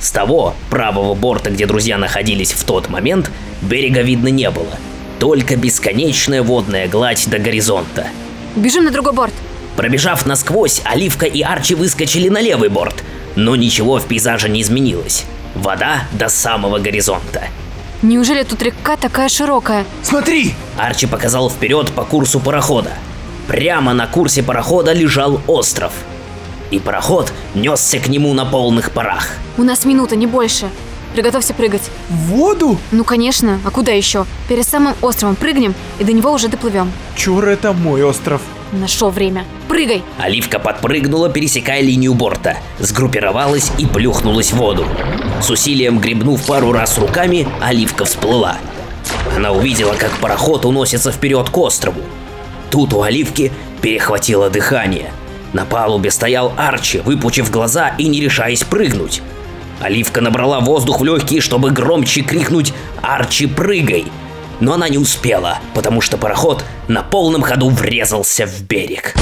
С 0.00 0.10
того, 0.10 0.54
правого 0.70 1.14
борта, 1.14 1.50
где 1.50 1.66
друзья 1.66 1.98
находились 1.98 2.52
в 2.52 2.64
тот 2.64 2.88
момент, 2.88 3.30
берега 3.62 4.02
видно 4.02 4.28
не 4.28 4.50
было. 4.50 4.76
Только 5.18 5.56
бесконечная 5.56 6.42
водная 6.42 6.88
гладь 6.88 7.28
до 7.28 7.38
горизонта. 7.38 8.06
Бежим 8.54 8.84
на 8.84 8.90
другой 8.90 9.12
борт. 9.12 9.32
Пробежав 9.76 10.26
насквозь, 10.26 10.80
Оливка 10.84 11.26
и 11.26 11.42
Арчи 11.42 11.74
выскочили 11.74 12.28
на 12.28 12.40
левый 12.40 12.68
борт, 12.68 13.04
но 13.34 13.56
ничего 13.56 13.98
в 13.98 14.06
пейзаже 14.06 14.48
не 14.48 14.62
изменилось. 14.62 15.24
Вода 15.54 16.04
до 16.12 16.28
самого 16.28 16.78
горизонта. 16.78 17.44
Неужели 18.02 18.42
тут 18.42 18.62
река 18.62 18.96
такая 18.96 19.28
широкая? 19.28 19.84
Смотри! 20.02 20.54
Арчи 20.76 21.06
показал 21.06 21.50
вперед 21.50 21.90
по 21.92 22.04
курсу 22.04 22.40
парохода. 22.40 22.92
Прямо 23.48 23.94
на 23.94 24.06
курсе 24.06 24.42
парохода 24.42 24.92
лежал 24.92 25.40
остров. 25.46 25.92
И 26.70 26.78
пароход 26.78 27.32
несся 27.54 27.98
к 27.98 28.08
нему 28.08 28.34
на 28.34 28.44
полных 28.44 28.90
парах. 28.90 29.28
У 29.56 29.62
нас 29.62 29.84
минута, 29.84 30.16
не 30.16 30.26
больше. 30.26 30.68
Приготовься 31.14 31.54
прыгать. 31.54 31.90
В 32.10 32.14
воду? 32.26 32.76
Ну, 32.90 33.04
конечно, 33.04 33.60
а 33.64 33.70
куда 33.70 33.92
еще? 33.92 34.26
Перед 34.48 34.66
самым 34.66 34.94
островом 35.00 35.36
прыгнем, 35.36 35.74
и 35.98 36.04
до 36.04 36.12
него 36.12 36.30
уже 36.32 36.48
доплывем. 36.48 36.92
Чур, 37.14 37.46
это 37.46 37.72
мой 37.72 38.02
остров. 38.02 38.42
Нашел 38.72 39.10
время. 39.10 39.44
Прыгай! 39.68 40.02
Оливка 40.18 40.58
подпрыгнула, 40.58 41.30
пересекая 41.30 41.80
линию 41.80 42.14
борта, 42.14 42.58
сгруппировалась 42.78 43.70
и 43.78 43.86
плюхнулась 43.86 44.52
в 44.52 44.56
воду. 44.56 44.84
С 45.40 45.48
усилием 45.48 46.00
гребнув 46.00 46.44
пару 46.46 46.72
раз 46.72 46.98
руками, 46.98 47.48
Оливка 47.60 48.04
всплыла. 48.04 48.56
Она 49.36 49.52
увидела, 49.52 49.94
как 49.94 50.10
пароход 50.18 50.64
уносится 50.64 51.12
вперед 51.12 51.48
к 51.48 51.56
острову. 51.56 52.00
Тут 52.70 52.92
у 52.92 53.02
Оливки 53.02 53.52
перехватило 53.80 54.50
дыхание. 54.50 55.12
На 55.56 55.64
палубе 55.64 56.10
стоял 56.10 56.52
Арчи, 56.58 56.98
выпучив 56.98 57.50
глаза 57.50 57.94
и 57.96 58.08
не 58.08 58.20
решаясь 58.20 58.62
прыгнуть. 58.62 59.22
Оливка 59.80 60.20
набрала 60.20 60.60
воздух 60.60 61.00
в 61.00 61.04
легкие, 61.04 61.40
чтобы 61.40 61.70
громче 61.70 62.20
крикнуть 62.20 62.74
«Арчи, 63.00 63.46
прыгай!» 63.46 64.04
Но 64.60 64.74
она 64.74 64.90
не 64.90 64.98
успела, 64.98 65.60
потому 65.72 66.02
что 66.02 66.18
пароход 66.18 66.62
на 66.88 67.02
полном 67.02 67.40
ходу 67.40 67.70
врезался 67.70 68.46
в 68.46 68.64
берег. 68.64 69.14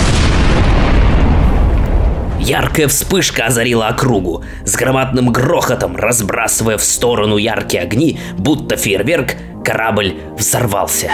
Яркая 2.41 2.89
вспышка 2.89 3.47
озарила 3.47 3.87
округу, 3.87 4.43
с 4.65 4.75
громадным 4.75 5.31
грохотом 5.31 5.95
разбрасывая 5.95 6.79
в 6.79 6.83
сторону 6.83 7.37
яркие 7.37 7.85
огни, 7.85 8.19
будто 8.37 8.77
фейерверк, 8.77 9.37
корабль 9.65 10.17
взорвался. 10.37 11.13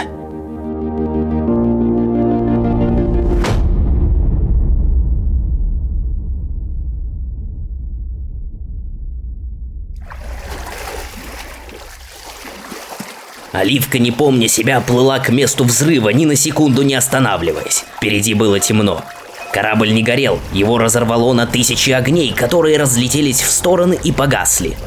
Оливка, 13.51 13.99
не 13.99 14.11
помня 14.11 14.47
себя, 14.47 14.79
плыла 14.79 15.19
к 15.19 15.29
месту 15.29 15.65
взрыва, 15.65 16.09
ни 16.09 16.25
на 16.25 16.35
секунду 16.35 16.83
не 16.83 16.95
останавливаясь. 16.95 17.83
Впереди 17.97 18.33
было 18.33 18.59
темно. 18.59 19.03
Корабль 19.51 19.91
не 19.91 20.03
горел, 20.03 20.39
его 20.53 20.77
разорвало 20.77 21.33
на 21.33 21.45
тысячи 21.45 21.89
огней, 21.91 22.31
которые 22.31 22.77
разлетелись 22.77 23.41
в 23.41 23.51
стороны 23.51 23.99
и 24.01 24.13
погасли. 24.13 24.77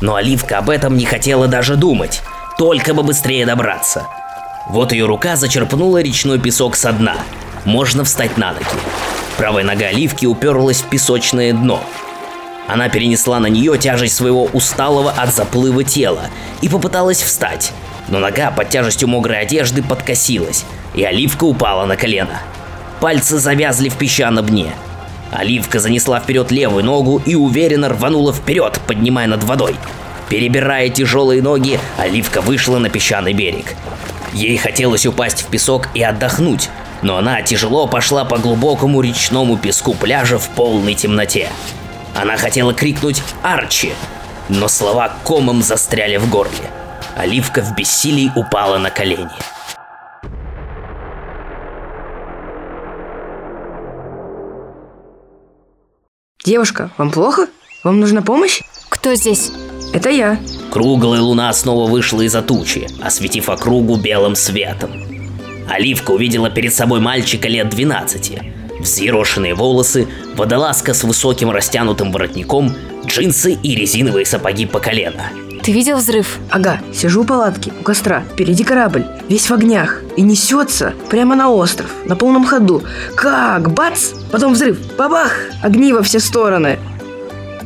Но 0.00 0.14
Оливка 0.14 0.58
об 0.58 0.70
этом 0.70 0.96
не 0.96 1.04
хотела 1.04 1.48
даже 1.48 1.74
думать, 1.74 2.22
только 2.58 2.94
бы 2.94 3.02
быстрее 3.02 3.44
добраться. 3.44 4.06
Вот 4.68 4.92
ее 4.92 5.06
рука 5.06 5.34
зачерпнула 5.34 6.00
речной 6.00 6.38
песок 6.38 6.76
со 6.76 6.92
дна. 6.92 7.16
Можно 7.64 8.04
встать 8.04 8.36
на 8.36 8.52
ноги. 8.52 8.64
Правая 9.36 9.64
нога 9.64 9.86
Оливки 9.86 10.26
уперлась 10.26 10.82
в 10.82 10.88
песочное 10.88 11.52
дно. 11.52 11.82
Она 12.68 12.88
перенесла 12.88 13.40
на 13.40 13.46
нее 13.46 13.78
тяжесть 13.78 14.16
своего 14.16 14.44
усталого 14.44 15.10
от 15.10 15.34
заплыва 15.34 15.84
тела 15.84 16.30
и 16.62 16.68
попыталась 16.68 17.22
встать, 17.22 17.72
но 18.08 18.18
нога 18.18 18.50
под 18.50 18.68
тяжестью 18.68 19.08
мокрой 19.08 19.40
одежды 19.40 19.82
подкосилась, 19.82 20.64
и 20.94 21.02
Оливка 21.02 21.44
упала 21.44 21.86
на 21.86 21.96
колено. 21.96 22.40
Пальцы 23.00 23.38
завязли 23.38 23.88
в 23.88 23.96
песчаном 23.96 24.46
дне. 24.46 24.72
Оливка 25.32 25.80
занесла 25.80 26.20
вперед 26.20 26.50
левую 26.50 26.84
ногу 26.84 27.20
и 27.24 27.34
уверенно 27.34 27.88
рванула 27.88 28.32
вперед, 28.32 28.80
поднимая 28.86 29.26
над 29.26 29.44
водой. 29.44 29.76
Перебирая 30.28 30.88
тяжелые 30.88 31.42
ноги, 31.42 31.78
Оливка 31.98 32.40
вышла 32.40 32.78
на 32.78 32.88
песчаный 32.88 33.32
берег. 33.32 33.74
Ей 34.32 34.56
хотелось 34.56 35.06
упасть 35.06 35.42
в 35.42 35.46
песок 35.46 35.88
и 35.94 36.02
отдохнуть, 36.02 36.68
но 37.02 37.16
она 37.16 37.42
тяжело 37.42 37.86
пошла 37.86 38.24
по 38.24 38.38
глубокому 38.38 39.00
речному 39.00 39.56
песку 39.56 39.94
пляжа 39.94 40.38
в 40.38 40.48
полной 40.50 40.94
темноте. 40.94 41.48
Она 42.14 42.36
хотела 42.36 42.72
крикнуть 42.72 43.22
«Арчи!», 43.42 43.92
но 44.48 44.68
слова 44.68 45.12
комом 45.24 45.62
застряли 45.62 46.16
в 46.16 46.28
горле. 46.30 46.70
Оливка 47.16 47.62
в 47.62 47.74
бессилии 47.74 48.30
упала 48.36 48.76
на 48.76 48.90
колени. 48.90 49.30
Девушка, 56.44 56.90
вам 56.98 57.10
плохо? 57.10 57.48
Вам 57.84 58.00
нужна 58.00 58.20
помощь? 58.20 58.60
Кто 58.90 59.14
здесь? 59.14 59.50
Это 59.94 60.10
я. 60.10 60.38
Круглая 60.70 61.22
луна 61.22 61.50
снова 61.54 61.90
вышла 61.90 62.20
из-за 62.20 62.42
тучи, 62.42 62.86
осветив 63.02 63.48
округу 63.48 63.96
белым 63.96 64.36
светом. 64.36 64.90
Оливка 65.70 66.10
увидела 66.10 66.50
перед 66.50 66.74
собой 66.74 67.00
мальчика 67.00 67.48
лет 67.48 67.70
12. 67.70 68.40
Взъерошенные 68.80 69.54
волосы, 69.54 70.06
водолазка 70.34 70.92
с 70.92 71.02
высоким 71.02 71.50
растянутым 71.50 72.12
воротником, 72.12 72.74
джинсы 73.06 73.54
и 73.54 73.74
резиновые 73.74 74.26
сапоги 74.26 74.66
по 74.66 74.80
колено. 74.80 75.30
Ты 75.66 75.72
видел 75.72 75.96
взрыв? 75.96 76.38
Ага, 76.48 76.78
сижу 76.94 77.22
у 77.22 77.24
палатки, 77.24 77.72
у 77.80 77.82
костра. 77.82 78.22
Впереди 78.32 78.62
корабль, 78.62 79.04
весь 79.28 79.50
в 79.50 79.52
огнях. 79.52 80.00
И 80.16 80.22
несется 80.22 80.94
прямо 81.10 81.34
на 81.34 81.50
остров, 81.50 81.90
на 82.04 82.14
полном 82.14 82.44
ходу. 82.44 82.84
Как? 83.16 83.72
Бац! 83.72 84.12
Потом 84.30 84.52
взрыв. 84.52 84.78
Бабах! 84.96 85.32
Огни 85.64 85.92
во 85.92 86.04
все 86.04 86.20
стороны. 86.20 86.78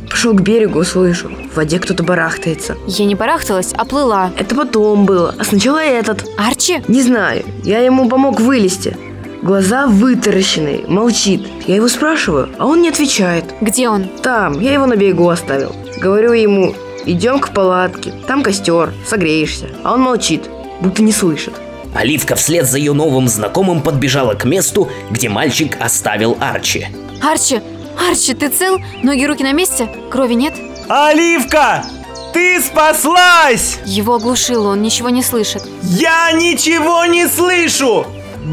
Пошел 0.09 0.33
к 0.33 0.41
берегу, 0.41 0.83
слышу. 0.83 1.31
В 1.53 1.57
воде 1.59 1.79
кто-то 1.79 2.03
барахтается. 2.03 2.79
Я 2.87 3.05
не 3.05 3.15
барахталась, 3.15 3.75
а 3.77 3.85
плыла. 3.85 4.31
Это 4.39 4.55
потом 4.55 5.05
было. 5.05 5.35
А 5.39 5.45
сначала 5.45 5.85
этот. 5.85 6.25
Арчи? 6.39 6.83
Не 6.89 7.03
знаю. 7.03 7.45
Я 7.65 7.81
ему 7.81 8.09
помог 8.09 8.41
вылезти. 8.41 8.97
Глаза 9.43 9.87
вытаращенные, 9.87 10.87
молчит. 10.87 11.47
Я 11.67 11.77
его 11.77 11.89
спрашиваю, 11.89 12.49
а 12.59 12.65
он 12.65 12.81
не 12.81 12.89
отвечает. 12.89 13.45
Где 13.61 13.91
он? 13.91 14.09
Там, 14.23 14.59
я 14.59 14.73
его 14.73 14.87
на 14.87 14.97
берегу 14.97 15.29
оставил. 15.29 15.77
Говорю 16.01 16.33
ему, 16.33 16.75
идем 17.07 17.41
к 17.41 17.53
палатке, 17.53 18.13
там 18.27 18.43
костер, 18.43 18.93
согреешься. 19.07 19.69
А 19.85 19.95
он 19.95 20.01
молчит, 20.01 20.49
будто 20.81 21.03
не 21.03 21.13
слышит. 21.13 21.55
Оливка 21.95 22.37
вслед 22.37 22.67
за 22.67 22.79
ее 22.79 22.93
новым 22.93 23.29
знакомым 23.29 23.83
подбежала 23.83 24.35
к 24.35 24.45
месту, 24.45 24.89
где 25.11 25.29
мальчик 25.29 25.77
оставил 25.81 26.37
Арчи. 26.41 26.87
Арчи! 27.23 27.61
Арчи, 28.09 28.35
ты 28.35 28.49
цел? 28.49 28.79
Ноги, 29.03 29.25
руки 29.25 29.43
на 29.43 29.53
месте? 29.53 29.89
Крови 30.11 30.35
нет? 30.35 30.55
Оливка! 30.89 31.85
Ты 32.33 32.61
спаслась! 32.63 33.79
Его 33.85 34.15
оглушило, 34.15 34.69
он 34.69 34.83
ничего 34.83 35.11
не 35.11 35.23
слышит. 35.23 35.63
Я 35.83 36.31
ничего 36.33 37.05
не 37.07 37.27
слышу! 37.27 38.07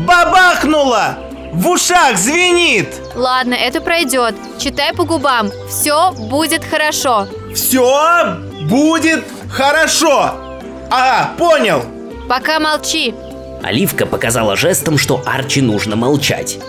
Бабахнуло! 0.05 1.19
В 1.53 1.69
ушах 1.69 2.17
звенит! 2.17 2.89
Ладно, 3.15 3.53
это 3.53 3.81
пройдет. 3.81 4.35
Читай 4.59 4.93
по 4.93 5.03
губам. 5.05 5.49
Все 5.69 6.11
будет 6.11 6.63
хорошо. 6.65 7.27
Все 7.57 8.37
будет 8.69 9.23
хорошо! 9.49 10.35
Ага, 10.91 11.31
понял! 11.39 11.81
Пока 12.29 12.59
молчи. 12.59 13.15
Оливка 13.63 14.05
показала 14.05 14.55
жестом, 14.55 14.99
что 14.99 15.23
Арчи 15.25 15.61
нужно 15.61 15.95
молчать. 15.95 16.59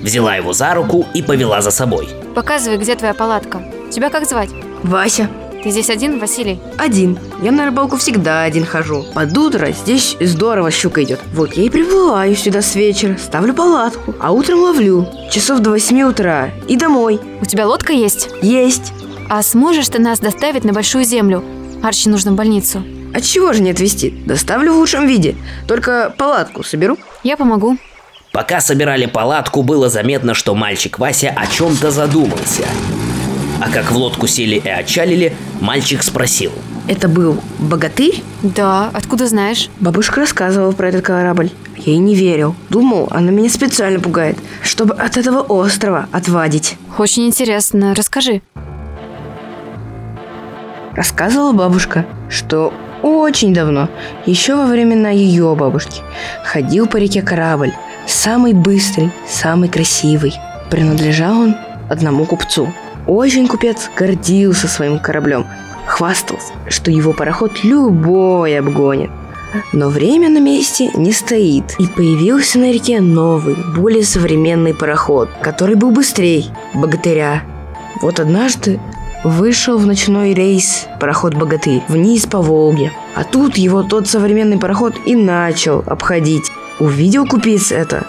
Взяла 0.00 0.34
его 0.34 0.52
за 0.52 0.74
руку 0.74 1.06
и 1.14 1.22
повела 1.22 1.60
за 1.62 1.70
собой. 1.70 2.08
Показывай, 2.34 2.78
где 2.78 2.96
твоя 2.96 3.14
палатка. 3.14 3.62
Тебя 3.92 4.10
как 4.10 4.26
звать? 4.28 4.50
Вася, 4.82 5.30
Ты 5.62 5.70
здесь 5.70 5.88
один, 5.88 6.18
Василий? 6.18 6.58
один. 6.78 7.16
Я 7.40 7.52
на 7.52 7.66
рыбалку 7.66 7.96
всегда 7.96 8.42
один 8.42 8.66
хожу. 8.66 9.04
Под 9.14 9.38
утро 9.38 9.70
здесь 9.70 10.16
здорово 10.20 10.72
щука 10.72 11.04
идет. 11.04 11.20
Вот 11.32 11.52
я 11.54 11.62
и 11.62 11.70
приплываю 11.70 12.34
сюда 12.34 12.60
с 12.60 12.74
вечера, 12.74 13.16
ставлю 13.18 13.54
палатку, 13.54 14.16
а 14.20 14.32
утром 14.32 14.58
ловлю. 14.62 15.06
Часов 15.30 15.60
до 15.60 15.70
8 15.70 16.02
утра. 16.02 16.50
И 16.66 16.76
домой. 16.76 17.20
У 17.40 17.44
тебя 17.44 17.68
лодка 17.68 17.92
есть? 17.92 18.30
Есть. 18.42 18.92
А 19.28 19.42
сможешь 19.42 19.88
ты 19.88 19.98
нас 19.98 20.20
доставить 20.20 20.64
на 20.64 20.72
Большую 20.72 21.04
Землю? 21.04 21.44
Арчи 21.82 22.08
нужно 22.08 22.32
в 22.32 22.34
больницу. 22.34 22.82
А 23.12 23.20
чего 23.20 23.52
же 23.52 23.60
не 23.62 23.70
отвезти? 23.70 24.10
Доставлю 24.24 24.72
в 24.72 24.78
лучшем 24.78 25.06
виде. 25.06 25.36
Только 25.66 26.14
палатку 26.16 26.62
соберу. 26.62 26.96
Я 27.22 27.36
помогу. 27.36 27.76
Пока 28.32 28.60
собирали 28.60 29.06
палатку, 29.06 29.62
было 29.62 29.90
заметно, 29.90 30.32
что 30.32 30.54
мальчик 30.54 30.98
Вася 30.98 31.34
о 31.36 31.46
чем-то 31.46 31.90
задумался. 31.90 32.64
А 33.60 33.70
как 33.70 33.90
в 33.90 33.96
лодку 33.96 34.26
сели 34.26 34.56
и 34.56 34.68
отчалили, 34.68 35.36
мальчик 35.60 36.02
спросил. 36.02 36.52
Это 36.86 37.08
был 37.08 37.38
богатырь? 37.58 38.22
Да, 38.42 38.90
откуда 38.94 39.26
знаешь? 39.26 39.68
Бабушка 39.78 40.20
рассказывала 40.20 40.72
про 40.72 40.88
этот 40.88 41.04
корабль. 41.04 41.50
Я 41.76 41.92
ей 41.92 41.98
не 41.98 42.14
верил. 42.14 42.54
Думал, 42.70 43.08
она 43.10 43.30
меня 43.30 43.50
специально 43.50 44.00
пугает, 44.00 44.38
чтобы 44.62 44.94
от 44.94 45.18
этого 45.18 45.40
острова 45.40 46.08
отвадить. 46.12 46.76
Очень 46.96 47.26
интересно, 47.26 47.94
расскажи. 47.94 48.40
Рассказывала 50.98 51.52
бабушка, 51.52 52.06
что 52.28 52.74
очень 53.04 53.54
давно, 53.54 53.88
еще 54.26 54.56
во 54.56 54.66
времена 54.66 55.10
ее 55.10 55.54
бабушки, 55.54 56.02
ходил 56.42 56.88
по 56.88 56.96
реке 56.96 57.22
корабль, 57.22 57.72
самый 58.04 58.52
быстрый, 58.52 59.12
самый 59.24 59.68
красивый. 59.68 60.34
Принадлежал 60.70 61.38
он 61.38 61.56
одному 61.88 62.24
купцу. 62.24 62.74
Очень 63.06 63.46
купец 63.46 63.88
гордился 63.96 64.66
своим 64.66 64.98
кораблем, 64.98 65.46
хвастался, 65.86 66.52
что 66.66 66.90
его 66.90 67.12
пароход 67.12 67.62
любой 67.62 68.58
обгонит. 68.58 69.10
Но 69.72 69.90
время 69.90 70.28
на 70.28 70.40
месте 70.40 70.90
не 70.96 71.12
стоит, 71.12 71.76
и 71.78 71.86
появился 71.86 72.58
на 72.58 72.72
реке 72.72 73.00
новый, 73.00 73.54
более 73.76 74.02
современный 74.02 74.74
пароход, 74.74 75.30
который 75.42 75.76
был 75.76 75.92
быстрее 75.92 76.46
богатыря. 76.74 77.44
Вот 78.02 78.18
однажды 78.18 78.80
Вышел 79.24 79.78
в 79.78 79.86
ночной 79.86 80.32
рейс 80.32 80.86
пароход 81.00 81.34
«Богатырь» 81.34 81.82
вниз 81.88 82.26
по 82.26 82.40
Волге. 82.40 82.92
А 83.16 83.24
тут 83.24 83.56
его 83.56 83.82
тот 83.82 84.06
современный 84.06 84.58
пароход 84.58 84.94
и 85.06 85.16
начал 85.16 85.82
обходить. 85.86 86.50
Увидел 86.78 87.26
купец 87.26 87.72
это, 87.72 88.06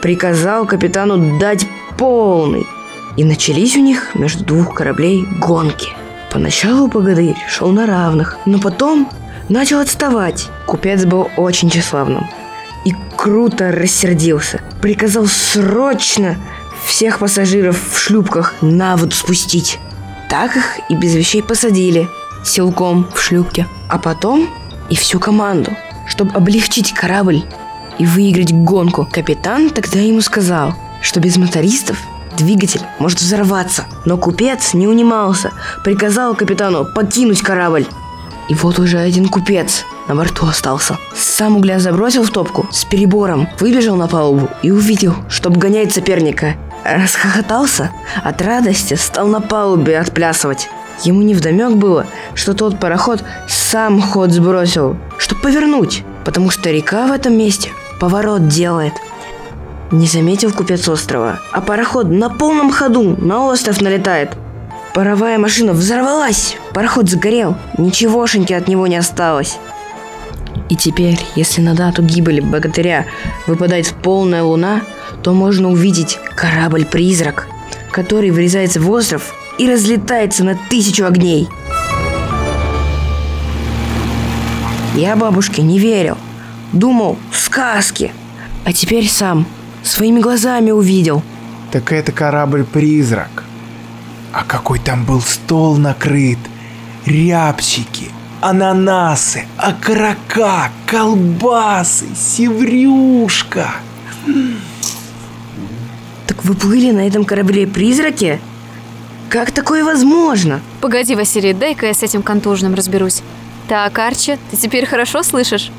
приказал 0.00 0.64
капитану 0.64 1.38
дать 1.40 1.66
полный. 1.98 2.66
И 3.16 3.24
начались 3.24 3.76
у 3.76 3.80
них 3.80 4.14
между 4.14 4.44
двух 4.44 4.74
кораблей 4.74 5.26
гонки. 5.40 5.88
Поначалу 6.32 6.86
«Богатырь» 6.86 7.36
шел 7.48 7.70
на 7.70 7.86
равных, 7.86 8.38
но 8.46 8.58
потом 8.58 9.08
начал 9.48 9.80
отставать. 9.80 10.48
Купец 10.66 11.04
был 11.04 11.28
очень 11.36 11.70
тщеславным 11.70 12.28
и 12.84 12.94
круто 13.16 13.72
рассердился. 13.72 14.60
Приказал 14.80 15.26
срочно 15.26 16.36
всех 16.86 17.18
пассажиров 17.18 17.76
в 17.92 17.98
шлюпках 17.98 18.54
на 18.60 18.96
воду 18.96 19.14
спустить. 19.14 19.78
Так 20.34 20.56
их 20.56 20.80
и 20.88 20.96
без 20.96 21.14
вещей 21.14 21.44
посадили 21.44 22.08
силком 22.44 23.08
в 23.14 23.20
шлюпке. 23.20 23.68
А 23.88 23.98
потом 23.98 24.48
и 24.90 24.96
всю 24.96 25.20
команду, 25.20 25.70
чтобы 26.08 26.32
облегчить 26.32 26.92
корабль 26.92 27.44
и 28.00 28.04
выиграть 28.04 28.52
гонку. 28.52 29.08
Капитан 29.12 29.70
тогда 29.70 30.00
ему 30.00 30.20
сказал, 30.20 30.74
что 31.02 31.20
без 31.20 31.36
мотористов 31.36 32.02
двигатель 32.36 32.80
может 32.98 33.20
взорваться. 33.20 33.84
Но 34.06 34.16
купец 34.16 34.74
не 34.74 34.88
унимался, 34.88 35.52
приказал 35.84 36.34
капитану 36.34 36.84
покинуть 36.84 37.40
корабль. 37.40 37.86
И 38.48 38.54
вот 38.54 38.80
уже 38.80 38.98
один 38.98 39.28
купец 39.28 39.84
на 40.08 40.16
борту 40.16 40.48
остался. 40.48 40.98
Сам 41.14 41.58
угля 41.58 41.78
забросил 41.78 42.24
в 42.24 42.30
топку 42.30 42.66
с 42.72 42.84
перебором, 42.84 43.48
выбежал 43.60 43.94
на 43.94 44.08
палубу 44.08 44.50
и 44.64 44.72
увидел, 44.72 45.14
что 45.28 45.48
обгоняет 45.48 45.94
соперника. 45.94 46.56
Расхохотался, 46.84 47.90
от 48.22 48.42
радости 48.42 48.92
стал 48.94 49.26
на 49.26 49.40
палубе 49.40 49.98
отплясывать. 49.98 50.68
Ему 51.02 51.22
невдомек 51.22 51.72
было, 51.72 52.06
что 52.34 52.52
тот 52.52 52.78
пароход 52.78 53.24
сам 53.48 54.02
ход 54.02 54.30
сбросил, 54.30 54.96
чтобы 55.16 55.40
повернуть, 55.40 56.04
потому 56.26 56.50
что 56.50 56.70
река 56.70 57.06
в 57.06 57.12
этом 57.12 57.36
месте 57.38 57.70
поворот 57.98 58.48
делает. 58.48 58.92
Не 59.90 60.06
заметил 60.06 60.52
купец 60.52 60.86
острова, 60.86 61.40
а 61.52 61.62
пароход 61.62 62.10
на 62.10 62.28
полном 62.28 62.70
ходу 62.70 63.16
на 63.18 63.46
остров 63.46 63.80
налетает. 63.80 64.32
Паровая 64.92 65.38
машина 65.38 65.72
взорвалась, 65.72 66.56
пароход 66.74 67.08
загорел, 67.08 67.56
ничегошеньки 67.78 68.52
от 68.52 68.68
него 68.68 68.86
не 68.86 68.96
осталось. 68.96 69.58
И 70.68 70.76
теперь, 70.76 71.18
если 71.36 71.60
на 71.60 71.74
дату 71.74 72.02
гибели 72.02 72.40
богатыря 72.40 73.06
выпадает 73.46 73.92
полная 74.02 74.42
луна, 74.42 74.82
то 75.22 75.32
можно 75.32 75.68
увидеть 75.70 76.18
корабль-призрак, 76.34 77.46
который 77.90 78.30
врезается 78.30 78.80
в 78.80 78.90
остров 78.90 79.34
и 79.58 79.70
разлетается 79.70 80.42
на 80.44 80.56
тысячу 80.70 81.04
огней. 81.04 81.48
Я 84.94 85.16
бабушке 85.16 85.62
не 85.62 85.78
верил. 85.78 86.16
Думал, 86.72 87.18
сказки. 87.32 88.12
А 88.64 88.72
теперь 88.72 89.08
сам 89.08 89.46
своими 89.82 90.20
глазами 90.20 90.70
увидел. 90.70 91.22
Так 91.72 91.92
это 91.92 92.12
корабль-призрак. 92.12 93.44
А 94.32 94.44
какой 94.44 94.78
там 94.78 95.04
был 95.04 95.20
стол 95.20 95.76
накрыт. 95.76 96.38
Рябчики, 97.06 98.10
ананасы, 98.44 99.46
окорока, 99.56 100.68
колбасы, 100.86 102.04
севрюшка. 102.14 103.70
Так 106.26 106.44
вы 106.44 106.54
плыли 106.54 106.90
на 106.90 107.06
этом 107.06 107.24
корабле-призраке? 107.24 108.40
Как 109.30 109.50
такое 109.50 109.82
возможно? 109.82 110.60
Погоди, 110.82 111.14
Василий, 111.14 111.54
дай-ка 111.54 111.86
я 111.86 111.94
с 111.94 112.02
этим 112.02 112.22
контужным 112.22 112.74
разберусь. 112.74 113.22
Так, 113.66 113.98
Арчи, 113.98 114.36
ты 114.50 114.56
теперь 114.58 114.84
хорошо 114.84 115.22
слышишь? 115.22 115.70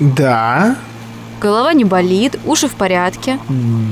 Да, 0.00 0.74
Голова 1.40 1.72
не 1.72 1.84
болит, 1.84 2.36
уши 2.44 2.66
в 2.66 2.74
порядке. 2.74 3.38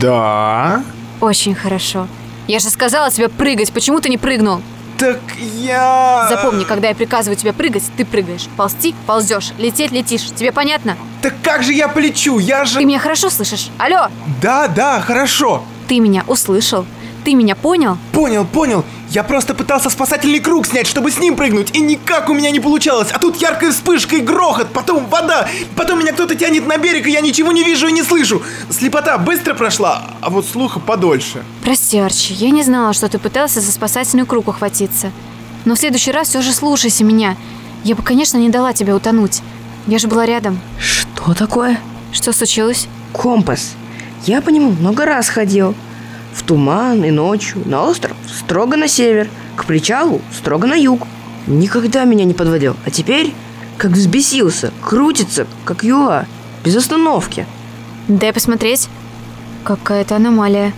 да. 0.00 0.82
Очень 1.20 1.54
хорошо. 1.54 2.08
Я 2.48 2.58
же 2.58 2.70
сказала 2.70 3.08
тебе 3.12 3.28
прыгать, 3.28 3.72
почему 3.72 4.00
ты 4.00 4.08
не 4.08 4.18
прыгнул? 4.18 4.62
Так 4.98 5.20
я... 5.38 6.26
Запомни, 6.30 6.64
когда 6.64 6.88
я 6.88 6.94
приказываю 6.94 7.36
тебе 7.36 7.52
прыгать, 7.52 7.84
ты 7.96 8.04
прыгаешь. 8.04 8.48
Ползти– 8.56 8.94
ползешь. 9.06 9.52
Лететь– 9.58 9.90
летишь. 9.92 10.22
Тебе 10.34 10.52
понятно? 10.52 10.96
Так 11.20 11.34
как 11.42 11.62
же 11.62 11.72
я 11.72 11.88
полечу? 11.88 12.38
Я 12.38 12.64
же... 12.64 12.78
Ты 12.78 12.84
меня 12.84 12.98
хорошо 12.98 13.28
слышишь? 13.28 13.68
Алло! 13.78 14.08
Да, 14.40 14.68
да, 14.68 15.00
хорошо. 15.00 15.62
Ты 15.86 16.00
меня 16.00 16.24
услышал? 16.26 16.86
Ты 17.26 17.34
меня 17.34 17.56
понял? 17.56 17.98
Понял, 18.12 18.44
понял. 18.44 18.84
Я 19.10 19.24
просто 19.24 19.52
пытался 19.52 19.90
спасательный 19.90 20.38
круг 20.38 20.64
снять, 20.64 20.86
чтобы 20.86 21.10
с 21.10 21.18
ним 21.18 21.34
прыгнуть, 21.34 21.74
и 21.74 21.80
никак 21.80 22.30
у 22.30 22.34
меня 22.34 22.52
не 22.52 22.60
получалось. 22.60 23.08
А 23.12 23.18
тут 23.18 23.42
яркая 23.42 23.72
вспышка 23.72 24.14
и 24.14 24.20
грохот, 24.20 24.68
потом 24.68 25.06
вода, 25.06 25.48
потом 25.74 25.98
меня 25.98 26.12
кто-то 26.12 26.36
тянет 26.36 26.68
на 26.68 26.78
берег, 26.78 27.04
и 27.08 27.10
я 27.10 27.20
ничего 27.20 27.50
не 27.50 27.64
вижу 27.64 27.88
и 27.88 27.92
не 27.92 28.04
слышу. 28.04 28.42
Слепота 28.70 29.18
быстро 29.18 29.54
прошла, 29.54 30.04
а 30.20 30.30
вот 30.30 30.46
слуха 30.46 30.78
подольше. 30.78 31.42
Прости, 31.64 31.98
Арчи, 31.98 32.32
я 32.32 32.50
не 32.50 32.62
знала, 32.62 32.92
что 32.92 33.08
ты 33.08 33.18
пытался 33.18 33.60
за 33.60 33.72
спасательный 33.72 34.24
круг 34.24 34.46
ухватиться. 34.46 35.10
Но 35.64 35.74
в 35.74 35.80
следующий 35.80 36.12
раз 36.12 36.28
все 36.28 36.42
же 36.42 36.52
слушайся 36.52 37.02
меня. 37.02 37.36
Я 37.82 37.96
бы, 37.96 38.04
конечно, 38.04 38.36
не 38.38 38.50
дала 38.50 38.72
тебе 38.72 38.94
утонуть. 38.94 39.42
Я 39.88 39.98
же 39.98 40.06
была 40.06 40.26
рядом. 40.26 40.60
Что 40.78 41.34
такое? 41.34 41.80
Что 42.12 42.32
случилось? 42.32 42.86
Компас. 43.12 43.74
Я 44.26 44.40
по 44.42 44.50
нему 44.50 44.70
много 44.70 45.04
раз 45.04 45.28
ходил. 45.28 45.74
В 46.36 46.42
туман 46.42 47.02
и 47.02 47.10
ночью, 47.10 47.62
на 47.64 47.84
остров, 47.84 48.14
строго 48.28 48.76
на 48.76 48.88
север, 48.88 49.30
к 49.56 49.64
причалу, 49.64 50.20
строго 50.30 50.66
на 50.66 50.74
юг. 50.74 51.06
Никогда 51.46 52.04
меня 52.04 52.24
не 52.24 52.34
подводил. 52.34 52.76
А 52.84 52.90
теперь, 52.90 53.32
как 53.78 53.92
взбесился, 53.92 54.70
крутится, 54.82 55.46
как 55.64 55.82
юла, 55.82 56.26
без 56.62 56.76
остановки. 56.76 57.46
Дай 58.06 58.34
посмотреть. 58.34 58.88
Какая-то 59.64 60.16
аномалия. 60.16 60.74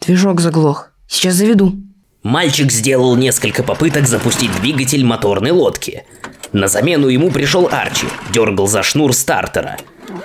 Движок 0.00 0.40
заглох. 0.40 0.88
Сейчас 1.06 1.34
заведу. 1.34 1.74
Мальчик 2.22 2.72
сделал 2.72 3.14
несколько 3.14 3.62
попыток 3.62 4.08
запустить 4.08 4.52
двигатель 4.58 5.04
моторной 5.04 5.50
лодки. 5.50 6.04
На 6.52 6.66
замену 6.68 7.08
ему 7.08 7.30
пришел 7.30 7.68
Арчи, 7.70 8.06
дергал 8.32 8.66
за 8.66 8.82
шнур 8.82 9.12
стартера. 9.14 9.76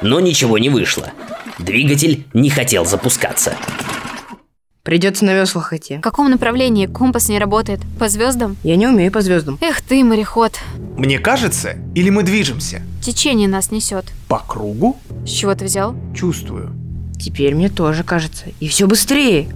Но 0.01 0.19
ничего 0.19 0.57
не 0.57 0.69
вышло. 0.69 1.11
Двигатель 1.59 2.25
не 2.33 2.49
хотел 2.49 2.85
запускаться. 2.85 3.53
Придется 4.83 5.25
на 5.25 5.33
веслах 5.33 5.73
идти. 5.73 5.97
В 5.97 6.01
каком 6.01 6.29
направлении 6.29 6.85
компас 6.85 7.27
не 7.29 7.39
работает? 7.39 7.79
По 7.97 8.07
звездам? 8.07 8.55
Я 8.63 8.75
не 8.75 8.87
умею 8.87 9.11
по 9.11 9.21
звездам. 9.21 9.57
Эх 9.61 9.81
ты, 9.81 10.03
мореход. 10.03 10.53
Мне 10.97 11.17
кажется, 11.17 11.75
или 11.95 12.09
мы 12.11 12.21
движемся? 12.21 12.83
Течение 13.01 13.47
нас 13.47 13.71
несет. 13.71 14.05
По 14.27 14.39
кругу? 14.39 14.97
С 15.25 15.29
чего 15.29 15.55
ты 15.55 15.65
взял? 15.65 15.95
Чувствую. 16.15 16.71
Теперь 17.19 17.55
мне 17.55 17.69
тоже 17.69 18.03
кажется. 18.03 18.45
И 18.59 18.67
все 18.67 18.85
быстрее. 18.85 19.47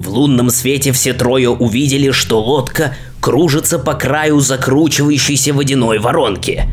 В 0.00 0.08
лунном 0.08 0.48
свете 0.50 0.92
все 0.92 1.12
трое 1.12 1.50
увидели, 1.50 2.10
что 2.10 2.40
лодка 2.40 2.96
кружится 3.20 3.78
по 3.78 3.92
краю 3.94 4.40
закручивающейся 4.40 5.52
водяной 5.52 5.98
воронки. 5.98 6.64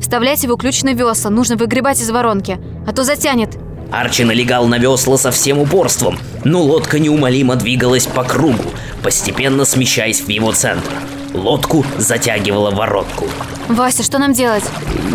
Вставляйте 0.00 0.48
выключенные 0.48 0.94
весла, 0.96 1.30
нужно 1.30 1.56
выгребать 1.56 2.00
из 2.00 2.10
воронки, 2.10 2.58
а 2.86 2.92
то 2.92 3.04
затянет. 3.04 3.56
Арчи 3.92 4.24
налегал 4.24 4.66
на 4.66 4.78
весла 4.78 5.16
со 5.16 5.30
всем 5.30 5.58
упорством, 5.58 6.18
но 6.44 6.60
лодка 6.60 6.98
неумолимо 6.98 7.54
двигалась 7.54 8.06
по 8.06 8.24
кругу, 8.24 8.64
постепенно 9.02 9.64
смещаясь 9.64 10.20
в 10.20 10.28
его 10.28 10.50
центр. 10.52 10.90
Лодку 11.34 11.86
затягивала 11.98 12.72
воронку. 12.72 13.26
Вася, 13.68 14.02
что 14.02 14.18
нам 14.18 14.32
делать? 14.32 14.64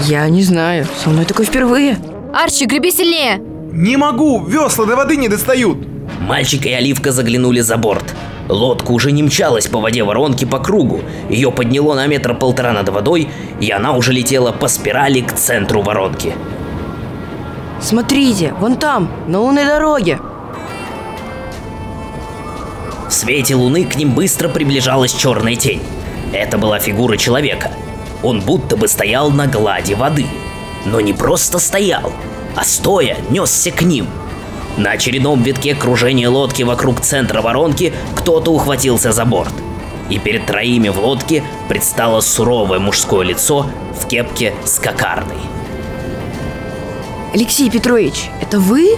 Я 0.06 0.28
не 0.30 0.42
знаю. 0.42 0.88
Со 1.04 1.10
мной 1.10 1.26
такое 1.26 1.46
впервые. 1.46 2.00
Арчи, 2.34 2.66
греби 2.66 2.92
сильнее! 2.92 3.40
Не 3.72 3.98
могу, 3.98 4.44
весла 4.44 4.86
до 4.86 4.96
воды 4.96 5.18
не 5.18 5.28
достают. 5.28 5.87
Мальчик 6.20 6.66
и 6.66 6.72
Оливка 6.72 7.12
заглянули 7.12 7.62
за 7.62 7.78
борт. 7.78 8.16
Лодка 8.50 8.92
уже 8.92 9.12
не 9.12 9.24
мчалась 9.24 9.68
по 9.68 9.80
воде 9.80 10.04
воронки 10.04 10.46
по 10.46 10.60
кругу. 10.60 11.02
Ее 11.30 11.52
подняло 11.52 11.96
на 11.96 12.08
метр 12.08 12.34
полтора 12.34 12.74
над 12.74 12.90
водой, 12.90 13.30
и 13.60 13.72
она 13.72 13.94
уже 13.94 14.14
летела 14.14 14.52
по 14.52 14.68
спирали 14.68 15.22
к 15.22 15.34
центру 15.34 15.82
воронки. 15.82 16.34
Смотрите, 17.82 18.54
вон 18.60 18.78
там, 18.78 19.12
на 19.28 19.40
лунной 19.40 19.66
дороге. 19.66 20.20
В 23.08 23.14
свете 23.14 23.56
луны 23.56 23.86
к 23.86 23.96
ним 23.96 24.12
быстро 24.12 24.50
приближалась 24.50 25.14
черная 25.14 25.56
тень. 25.56 25.82
Это 26.34 26.58
была 26.58 26.80
фигура 26.80 27.18
человека. 27.18 27.72
Он 28.24 28.42
будто 28.42 28.76
бы 28.76 28.88
стоял 28.88 29.30
на 29.30 29.48
глади 29.48 29.94
воды. 29.94 30.26
Но 30.86 31.00
не 31.00 31.14
просто 31.14 31.60
стоял, 31.60 32.12
а 32.56 32.64
стоя 32.64 33.18
несся 33.30 33.72
к 33.72 33.82
ним. 33.82 34.08
На 34.78 34.92
очередном 34.92 35.42
витке 35.42 35.74
кружения 35.74 36.30
лодки 36.30 36.62
вокруг 36.62 37.02
центра 37.02 37.42
воронки 37.42 37.94
кто-то 38.16 38.52
ухватился 38.52 39.12
за 39.12 39.26
борт. 39.26 39.54
И 40.10 40.20
перед 40.20 40.46
троими 40.46 40.90
в 40.90 41.00
лодке 41.00 41.44
предстало 41.68 42.22
суровое 42.22 42.80
мужское 42.80 43.26
лицо 43.26 43.66
в 44.00 44.08
кепке 44.08 44.54
с 44.64 44.80
кокардой. 44.80 45.38
Алексей 47.34 47.70
Петрович, 47.70 48.30
это 48.40 48.60
вы? 48.60 48.98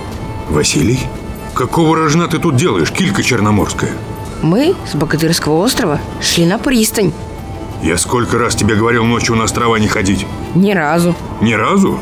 Василий? 0.50 1.00
Какого 1.54 1.96
рожна 1.96 2.28
ты 2.28 2.40
тут 2.40 2.58
делаешь, 2.58 2.92
килька 2.92 3.24
черноморская? 3.24 3.92
Мы 4.42 4.76
с 4.90 4.96
Богатырского 4.96 5.64
острова 5.64 6.00
шли 6.22 6.46
на 6.46 6.60
пристань. 6.60 7.14
Я 7.82 7.98
сколько 7.98 8.38
раз 8.38 8.56
тебе 8.56 8.76
говорил 8.76 9.06
ночью 9.06 9.36
на 9.36 9.46
острова 9.46 9.78
не 9.78 9.88
ходить? 9.88 10.26
Ни 10.56 10.74
разу. 10.74 11.16
Ни 11.42 11.54
разу? 11.54 12.00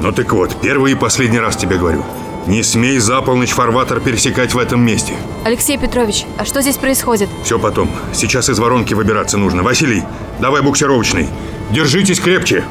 Ну 0.00 0.12
так 0.12 0.32
вот, 0.32 0.56
первый 0.60 0.92
и 0.92 0.94
последний 0.94 1.38
раз 1.38 1.56
тебе 1.56 1.76
говорю. 1.76 2.04
Не 2.48 2.62
смей 2.62 2.98
за 2.98 3.20
полночь 3.20 3.50
фарватер 3.50 4.00
пересекать 4.00 4.54
в 4.54 4.58
этом 4.58 4.80
месте. 4.80 5.12
Алексей 5.44 5.76
Петрович, 5.76 6.24
а 6.38 6.46
что 6.46 6.62
здесь 6.62 6.78
происходит? 6.78 7.28
Все 7.44 7.58
потом. 7.58 7.90
Сейчас 8.14 8.48
из 8.48 8.58
воронки 8.58 8.94
выбираться 8.94 9.36
нужно. 9.36 9.62
Василий, 9.62 10.02
давай 10.40 10.62
буксировочный. 10.62 11.28
Держитесь 11.70 12.18
крепче. 12.18 12.64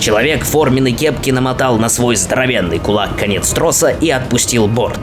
Человек 0.00 0.44
в 0.44 0.46
форменной 0.46 0.92
кепке 0.92 1.30
намотал 1.34 1.76
на 1.76 1.90
свой 1.90 2.16
здоровенный 2.16 2.78
кулак 2.78 3.18
конец 3.18 3.50
троса 3.50 3.90
и 3.90 4.08
отпустил 4.08 4.66
борт. 4.66 5.00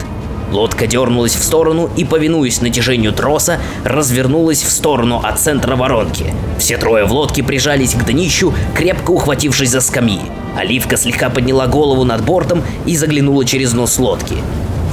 Лодка 0.51 0.87
дернулась 0.87 1.35
в 1.35 1.43
сторону 1.43 1.89
и, 1.95 2.05
повинуясь 2.05 2.61
натяжению 2.61 3.13
троса, 3.13 3.59
развернулась 3.83 4.63
в 4.63 4.71
сторону 4.71 5.21
от 5.23 5.39
центра 5.39 5.75
воронки. 5.75 6.33
Все 6.57 6.77
трое 6.77 7.05
в 7.05 7.11
лодке 7.11 7.43
прижались 7.43 7.93
к 7.93 8.05
днищу, 8.05 8.53
крепко 8.75 9.11
ухватившись 9.11 9.69
за 9.69 9.81
скамьи. 9.81 10.21
Оливка 10.57 10.97
слегка 10.97 11.29
подняла 11.29 11.67
голову 11.67 12.03
над 12.03 12.23
бортом 12.23 12.63
и 12.85 12.95
заглянула 12.95 13.43
через 13.45 13.73
нос 13.73 13.99
лодки. 13.99 14.35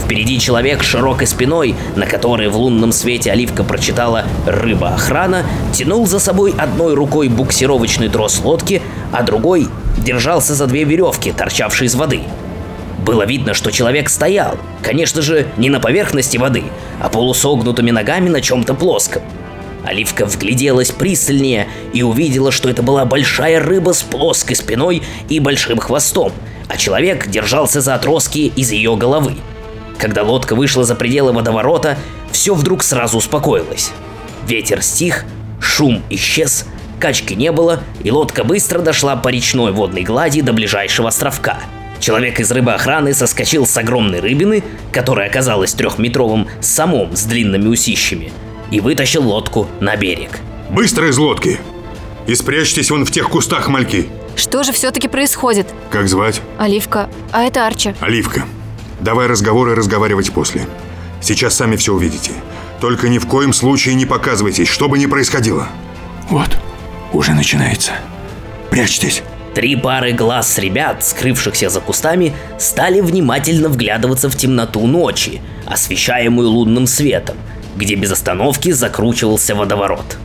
Впереди 0.04 0.40
человек 0.40 0.82
с 0.82 0.86
широкой 0.86 1.26
спиной, 1.26 1.74
на 1.96 2.06
которой 2.06 2.48
в 2.48 2.56
лунном 2.56 2.92
свете 2.92 3.30
Оливка 3.30 3.62
прочитала 3.62 4.24
«рыба-охрана», 4.46 5.44
тянул 5.72 6.06
за 6.06 6.18
собой 6.18 6.54
одной 6.58 6.94
рукой 6.94 7.28
буксировочный 7.28 8.08
трос 8.08 8.40
лодки, 8.44 8.82
а 9.12 9.22
другой 9.22 9.68
держался 9.96 10.54
за 10.54 10.66
две 10.66 10.84
веревки, 10.84 11.32
торчавшие 11.32 11.86
из 11.86 11.94
воды. 11.94 12.22
Было 13.02 13.26
видно, 13.26 13.52
что 13.52 13.72
человек 13.72 14.08
стоял, 14.08 14.56
конечно 14.80 15.22
же, 15.22 15.48
не 15.56 15.70
на 15.70 15.80
поверхности 15.80 16.36
воды, 16.36 16.62
а 17.00 17.08
полусогнутыми 17.08 17.90
ногами 17.90 18.28
на 18.28 18.40
чем-то 18.40 18.74
плоском. 18.74 19.22
Оливка 19.84 20.24
вгляделась 20.24 20.92
пристальнее 20.92 21.66
и 21.92 22.04
увидела, 22.04 22.52
что 22.52 22.68
это 22.68 22.84
была 22.84 23.04
большая 23.04 23.58
рыба 23.58 23.92
с 23.92 24.02
плоской 24.04 24.54
спиной 24.54 25.02
и 25.28 25.40
большим 25.40 25.78
хвостом, 25.78 26.32
а 26.68 26.76
человек 26.76 27.26
держался 27.26 27.80
за 27.80 27.96
отростки 27.96 28.46
из 28.54 28.70
ее 28.70 28.94
головы. 28.94 29.34
Когда 29.98 30.22
лодка 30.22 30.54
вышла 30.54 30.84
за 30.84 30.94
пределы 30.94 31.32
водоворота, 31.32 31.98
все 32.30 32.54
вдруг 32.54 32.84
сразу 32.84 33.18
успокоилось. 33.18 33.90
Ветер 34.46 34.80
стих, 34.80 35.24
шум 35.60 36.02
исчез, 36.08 36.66
качки 37.00 37.34
не 37.34 37.50
было, 37.50 37.80
и 38.04 38.12
лодка 38.12 38.44
быстро 38.44 38.78
дошла 38.78 39.16
по 39.16 39.28
речной 39.28 39.72
водной 39.72 40.04
глади 40.04 40.40
до 40.40 40.52
ближайшего 40.52 41.08
островка. 41.08 41.58
Человек 42.02 42.40
из 42.40 42.50
рыбоохраны 42.50 43.14
соскочил 43.14 43.64
с 43.64 43.76
огромной 43.76 44.18
рыбины, 44.18 44.64
которая 44.90 45.28
оказалась 45.28 45.72
трехметровым 45.72 46.48
самом 46.60 47.14
с 47.14 47.22
длинными 47.22 47.68
усищами, 47.68 48.32
и 48.72 48.80
вытащил 48.80 49.22
лодку 49.22 49.68
на 49.78 49.94
берег. 49.94 50.40
Быстро 50.68 51.08
из 51.08 51.16
лодки. 51.16 51.60
И 52.26 52.34
спрячьтесь 52.34 52.90
вон 52.90 53.04
в 53.04 53.12
тех 53.12 53.28
кустах, 53.28 53.68
мальки. 53.68 54.08
Что 54.34 54.64
же 54.64 54.72
все-таки 54.72 55.06
происходит? 55.06 55.68
Как 55.92 56.08
звать? 56.08 56.42
Оливка, 56.58 57.08
а 57.30 57.44
это 57.44 57.68
Арчи. 57.68 57.94
Оливка. 58.00 58.46
Давай 58.98 59.28
разговоры 59.28 59.76
разговаривать 59.76 60.32
после. 60.32 60.66
Сейчас 61.20 61.54
сами 61.54 61.76
все 61.76 61.94
увидите. 61.94 62.32
Только 62.80 63.08
ни 63.08 63.18
в 63.18 63.28
коем 63.28 63.52
случае 63.52 63.94
не 63.94 64.06
показывайтесь, 64.06 64.66
что 64.66 64.88
бы 64.88 64.98
ни 64.98 65.06
происходило. 65.06 65.68
Вот, 66.28 66.58
уже 67.12 67.32
начинается. 67.32 67.92
Прячьтесь. 68.70 69.22
Три 69.54 69.76
пары 69.76 70.12
глаз 70.12 70.58
ребят, 70.58 71.04
скрывшихся 71.04 71.68
за 71.68 71.80
кустами, 71.80 72.34
стали 72.58 73.00
внимательно 73.00 73.68
вглядываться 73.68 74.30
в 74.30 74.36
темноту 74.36 74.86
ночи, 74.86 75.42
освещаемую 75.66 76.48
лунным 76.48 76.86
светом, 76.86 77.36
где 77.76 77.94
без 77.94 78.12
остановки 78.12 78.70
закручивался 78.70 79.54
водоворот. 79.54 80.16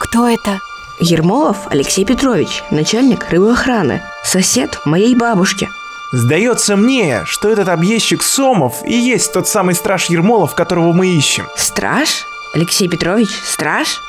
Кто 0.00 0.26
это? 0.26 0.60
Ермолов 1.00 1.66
Алексей 1.70 2.04
Петрович, 2.04 2.62
начальник 2.70 3.28
рыбоохраны, 3.28 4.00
сосед 4.24 4.78
моей 4.86 5.14
бабушки. 5.14 5.68
Сдается 6.12 6.76
мне, 6.76 7.22
что 7.26 7.50
этот 7.50 7.68
объездчик 7.68 8.22
Сомов 8.22 8.76
и 8.86 8.94
есть 8.94 9.32
тот 9.32 9.48
самый 9.48 9.74
страж 9.74 10.06
Ермолов, 10.06 10.54
которого 10.54 10.92
мы 10.92 11.08
ищем. 11.08 11.46
Страж? 11.56 12.24
Алексей 12.54 12.88
Петрович, 12.88 13.30
страж? 13.44 14.00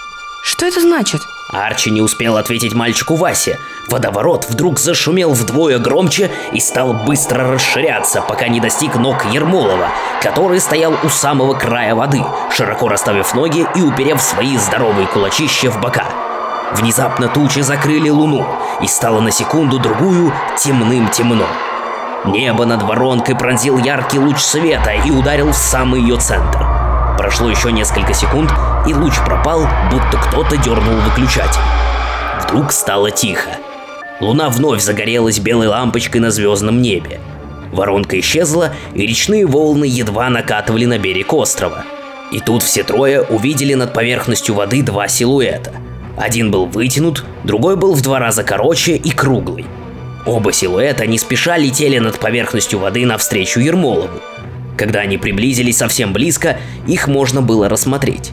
Что 0.43 0.67
это 0.67 0.79
значит? 0.79 1.21
Арчи 1.49 1.91
не 1.91 2.01
успел 2.01 2.37
ответить 2.37 2.73
мальчику 2.73 3.15
Васе. 3.15 3.59
Водоворот 3.87 4.47
вдруг 4.49 4.79
зашумел 4.79 5.31
вдвое 5.31 5.77
громче 5.77 6.31
и 6.51 6.59
стал 6.59 6.93
быстро 6.93 7.51
расширяться, 7.51 8.21
пока 8.21 8.47
не 8.47 8.59
достиг 8.59 8.95
ног 8.95 9.25
Ермолова, 9.25 9.89
который 10.21 10.59
стоял 10.59 10.93
у 11.03 11.09
самого 11.09 11.53
края 11.53 11.93
воды, 11.93 12.23
широко 12.51 12.89
расставив 12.89 13.33
ноги 13.35 13.65
и 13.75 13.81
уперев 13.81 14.21
свои 14.21 14.57
здоровые 14.57 15.07
кулачища 15.07 15.69
в 15.69 15.79
бока. 15.79 16.05
Внезапно 16.73 17.27
тучи 17.27 17.59
закрыли 17.59 18.09
луну, 18.09 18.45
и 18.81 18.87
стало 18.87 19.21
на 19.21 19.31
секунду-другую 19.31 20.33
темным-темно. 20.57 21.45
Небо 22.25 22.65
над 22.65 22.81
воронкой 22.81 23.35
пронзил 23.35 23.77
яркий 23.77 24.17
луч 24.17 24.39
света 24.39 24.91
и 24.91 25.11
ударил 25.11 25.51
в 25.51 25.57
самый 25.57 26.01
ее 26.01 26.17
центр. 26.17 26.74
Прошло 27.17 27.49
еще 27.49 27.71
несколько 27.71 28.13
секунд, 28.13 28.51
и 28.87 28.93
луч 28.93 29.13
пропал, 29.25 29.67
будто 29.89 30.17
кто-то 30.17 30.57
дернул 30.57 30.95
выключатель. 30.99 31.61
Вдруг 32.43 32.71
стало 32.71 33.09
тихо. 33.09 33.51
Луна 34.19 34.49
вновь 34.49 34.81
загорелась 34.81 35.39
белой 35.39 35.67
лампочкой 35.67 36.21
на 36.21 36.31
звездном 36.31 36.81
небе. 36.81 37.19
Воронка 37.71 38.19
исчезла, 38.19 38.73
и 38.93 39.05
речные 39.05 39.45
волны 39.45 39.85
едва 39.85 40.29
накатывали 40.29 40.85
на 40.85 40.97
берег 40.97 41.33
острова. 41.33 41.83
И 42.31 42.39
тут 42.39 42.63
все 42.63 42.83
трое 42.83 43.21
увидели 43.21 43.73
над 43.73 43.93
поверхностью 43.93 44.55
воды 44.55 44.81
два 44.81 45.07
силуэта. 45.07 45.73
Один 46.17 46.51
был 46.51 46.65
вытянут, 46.65 47.25
другой 47.43 47.75
был 47.75 47.93
в 47.93 48.01
два 48.01 48.19
раза 48.19 48.43
короче 48.43 48.95
и 48.95 49.11
круглый. 49.11 49.65
Оба 50.25 50.51
силуэта 50.51 51.05
не 51.05 51.19
спеша 51.19 51.57
летели 51.57 51.99
над 51.99 52.19
поверхностью 52.19 52.79
воды 52.79 53.05
навстречу 53.05 53.59
Ермолову. 53.59 54.21
Когда 54.77 54.99
они 54.99 55.17
приблизились 55.17 55.77
совсем 55.77 56.13
близко, 56.13 56.57
их 56.87 57.07
можно 57.07 57.41
было 57.41 57.69
рассмотреть. 57.69 58.31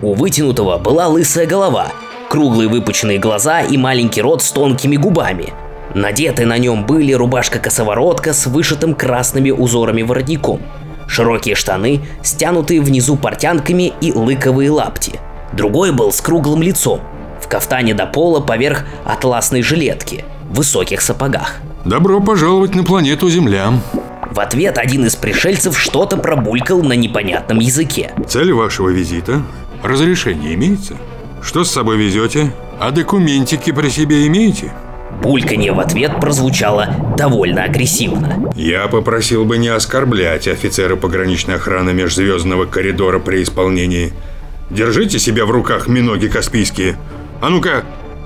У 0.00 0.14
вытянутого 0.14 0.78
была 0.78 1.08
лысая 1.08 1.46
голова, 1.46 1.88
круглые 2.28 2.68
выпученные 2.68 3.18
глаза 3.18 3.60
и 3.60 3.76
маленький 3.76 4.22
рот 4.22 4.42
с 4.42 4.50
тонкими 4.50 4.96
губами. 4.96 5.52
Надеты 5.94 6.46
на 6.46 6.58
нем 6.58 6.86
были 6.86 7.12
рубашка-косоворотка 7.12 8.32
с 8.32 8.46
вышитым 8.46 8.94
красными 8.94 9.50
узорами 9.50 10.02
воротником, 10.02 10.60
широкие 11.06 11.54
штаны, 11.54 12.00
стянутые 12.22 12.80
внизу 12.80 13.16
портянками 13.16 13.92
и 14.00 14.12
лыковые 14.12 14.70
лапти. 14.70 15.20
Другой 15.52 15.92
был 15.92 16.12
с 16.12 16.20
круглым 16.20 16.62
лицом, 16.62 17.00
в 17.40 17.48
кафтане 17.48 17.92
до 17.92 18.06
пола 18.06 18.40
поверх 18.40 18.86
атласной 19.04 19.62
жилетки, 19.62 20.24
в 20.48 20.56
высоких 20.56 21.02
сапогах. 21.02 21.56
Добро 21.84 22.20
пожаловать 22.20 22.74
на 22.74 22.84
планету 22.84 23.28
Земля. 23.28 23.74
В 24.32 24.40
ответ 24.40 24.78
один 24.78 25.04
из 25.04 25.14
пришельцев 25.14 25.78
что-то 25.78 26.16
пробулькал 26.16 26.82
на 26.82 26.94
непонятном 26.94 27.58
языке. 27.58 28.12
Цель 28.26 28.54
вашего 28.54 28.88
визита? 28.88 29.42
Разрешение 29.82 30.54
имеется? 30.54 30.96
Что 31.42 31.64
с 31.64 31.70
собой 31.70 31.98
везете? 31.98 32.50
А 32.80 32.92
документики 32.92 33.72
при 33.72 33.90
себе 33.90 34.26
имеете? 34.28 34.72
Бульканье 35.20 35.72
в 35.72 35.80
ответ 35.80 36.18
прозвучало 36.18 37.14
довольно 37.18 37.64
агрессивно. 37.64 38.50
Я 38.56 38.88
попросил 38.88 39.44
бы 39.44 39.58
не 39.58 39.68
оскорблять 39.68 40.48
офицера 40.48 40.96
пограничной 40.96 41.56
охраны 41.56 41.92
межзвездного 41.92 42.64
коридора 42.64 43.18
при 43.18 43.42
исполнении. 43.42 44.14
Держите 44.70 45.18
себя 45.18 45.44
в 45.44 45.50
руках, 45.50 45.88
миноги 45.88 46.28
каспийские. 46.28 46.96
А 47.42 47.50
ну-ка, 47.50 47.84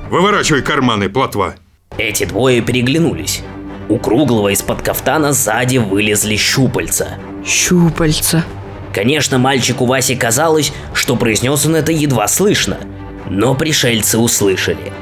выворачивай 0.08 0.62
карманы, 0.62 1.08
плотва. 1.08 1.56
Эти 1.98 2.26
двое 2.26 2.62
переглянулись. 2.62 3.42
У 3.88 3.98
круглого 3.98 4.48
из-под 4.48 4.82
кафтана 4.82 5.32
сзади 5.32 5.76
вылезли 5.78 6.36
щупальца. 6.36 7.18
Щупальца. 7.46 8.44
Конечно, 8.92 9.38
мальчику 9.38 9.86
Васе 9.86 10.16
казалось, 10.16 10.72
что 10.92 11.14
произнес 11.14 11.66
он 11.66 11.76
это 11.76 11.92
едва 11.92 12.26
слышно. 12.26 12.78
Но 13.28 13.54
пришельцы 13.54 14.18
услышали. 14.18 14.92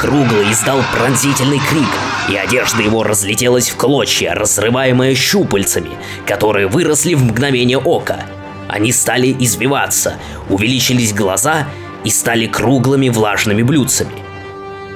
Круглый 0.00 0.50
издал 0.50 0.80
пронзительный 0.94 1.60
крик, 1.70 1.88
и 2.28 2.36
одежда 2.36 2.82
его 2.82 3.02
разлетелась 3.02 3.70
в 3.70 3.76
клочья, 3.76 4.34
разрываемая 4.34 5.14
щупальцами, 5.14 5.90
которые 6.26 6.66
выросли 6.66 7.14
в 7.14 7.24
мгновение 7.24 7.78
ока. 7.78 8.20
Они 8.68 8.92
стали 8.92 9.34
извиваться, 9.38 10.14
увеличились 10.50 11.14
глаза 11.14 11.68
и 12.04 12.10
стали 12.10 12.46
круглыми 12.46 13.08
влажными 13.08 13.62
блюдцами. 13.62 14.25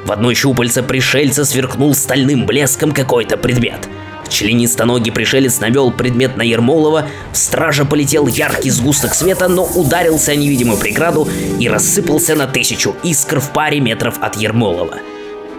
В 0.05 0.13
одной 0.13 0.35
щупальце 0.35 0.83
пришельца 0.83 1.45
сверкнул 1.45 1.95
стальным 1.95 2.47
блеском 2.47 2.93
какой-то 2.93 3.37
предмет. 3.37 3.89
Членистоногий 4.29 5.13
пришелец 5.13 5.61
навел 5.61 5.91
предмет 5.91 6.37
на 6.37 6.43
Ермолова, 6.43 7.09
в 7.33 7.37
страже 7.37 7.85
полетел 7.85 8.27
яркий 8.29 8.71
сгусток 8.71 9.15
света, 9.15 9.49
но 9.49 9.65
ударился 9.65 10.33
о 10.33 10.37
невидимую 10.37 10.79
преграду 10.79 11.29
и 11.59 11.69
рассыпался 11.69 12.37
на 12.37 12.47
тысячу 12.47 12.95
искр 13.03 13.41
в 13.41 13.53
паре 13.53 13.81
метров 13.81 14.19
от 14.21 14.37
Ермолова. 14.37 14.99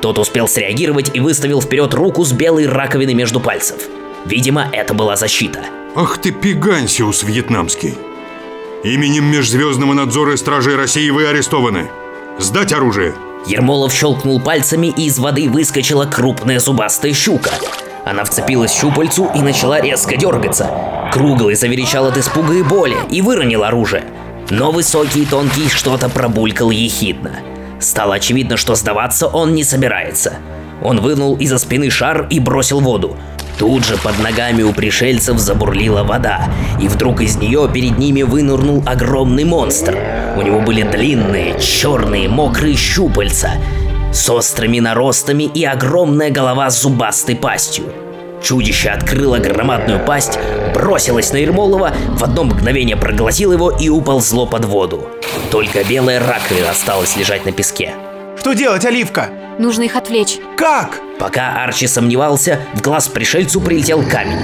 Тот 0.02 0.18
успел 0.18 0.48
среагировать 0.48 1.12
и 1.14 1.20
выставил 1.20 1.62
вперед 1.62 1.94
руку 1.94 2.24
с 2.24 2.32
белой 2.32 2.66
раковиной 2.66 3.14
между 3.14 3.40
пальцев. 3.40 3.78
Видимо, 4.26 4.68
это 4.72 4.94
была 4.94 5.16
защита. 5.16 5.60
Ах 5.96 6.18
ты 6.18 6.32
пигансиус 6.32 7.24
вьетнамский. 7.24 7.96
Именем 8.84 9.26
Межзвездного 9.26 9.94
надзора 9.94 10.34
и 10.34 10.38
Стражей 10.38 10.76
России 10.76 11.10
вы 11.10 11.28
арестованы. 11.28 11.92
Сдать 12.40 12.74
оружие. 12.74 13.14
Ермолов 13.46 13.94
щелкнул 13.94 14.40
пальцами, 14.40 14.88
и 14.88 15.06
из 15.06 15.20
воды 15.20 15.50
выскочила 15.50 16.06
крупная 16.06 16.60
зубастая 16.60 17.14
щука. 17.14 17.52
Она 18.06 18.24
вцепилась 18.24 18.74
щупальцу 18.74 19.30
и 19.36 19.40
начала 19.40 19.80
резко 19.80 20.18
дергаться. 20.18 20.70
Круглый 21.12 21.56
заверещал 21.56 22.08
от 22.08 22.18
испуга 22.18 22.54
и 22.54 22.64
боли 22.64 22.98
и 23.10 23.22
выронил 23.22 23.64
оружие. 23.64 24.04
Но 24.50 24.72
высокий 24.72 25.24
и 25.24 25.26
тонкий 25.26 25.70
что-то 25.70 26.10
пробулькал 26.10 26.72
ехидно. 26.72 27.40
Стало 27.80 28.16
очевидно, 28.16 28.58
что 28.58 28.76
сдаваться 28.76 29.28
он 29.28 29.54
не 29.54 29.64
собирается. 29.64 30.34
Он 30.84 31.00
вынул 31.00 31.36
из-за 31.38 31.58
спины 31.58 31.90
шар 31.90 32.28
и 32.30 32.40
бросил 32.40 32.80
воду. 32.80 33.18
Тут 33.62 33.86
же 33.86 33.95
под 33.97 34.17
ногами 34.17 34.63
у 34.63 34.74
пришельцев 34.74 35.38
забурлила 35.38 36.04
вода, 36.04 36.52
и 36.82 36.88
вдруг 36.88 37.21
из 37.21 37.36
нее 37.36 37.69
перед 37.71 38.00
ними 38.00 38.24
вынырнул 38.24 38.82
огромный 38.88 39.43
монстр. 39.43 39.95
У 40.36 40.41
него 40.41 40.62
были 40.62 40.82
длинные, 40.82 41.60
черные, 41.60 42.28
мокрые 42.28 42.76
щупальца, 42.76 43.52
с 44.12 44.28
острыми 44.32 44.80
наростами 44.80 45.43
и 45.43 45.63
огромная 45.63 46.32
голова 46.32 46.71
с 46.71 46.82
зубастой 46.82 47.36
пастью. 47.36 47.86
Чудище 48.41 48.89
открыло 48.89 49.38
громадную 49.38 50.04
пасть, 50.04 50.39
бросилось 50.74 51.32
на 51.32 51.38
Ермолова, 51.38 51.93
в 52.17 52.24
одно 52.24 52.45
мгновение 52.45 52.97
проглотило 52.97 53.54
его 53.54 53.69
и 53.69 53.89
уползло 53.89 54.47
под 54.47 54.65
воду. 54.65 55.08
Только 55.52 55.84
белая 55.84 56.19
раковина 56.19 56.71
осталась 56.71 57.15
лежать 57.15 57.45
на 57.45 57.52
песке. 57.52 57.93
Что 58.42 58.54
делать, 58.54 58.84
Оливка? 58.86 59.30
Нужно 59.60 59.84
их 59.84 59.96
отвлечь. 59.96 60.40
Как? 60.58 61.00
Пока 61.20 61.64
Арчи 61.64 61.86
сомневался, 61.86 62.60
в 62.74 62.82
глаз 62.82 63.08
пришельцу 63.08 63.62
прилетел 63.62 64.02
камень. 64.02 64.40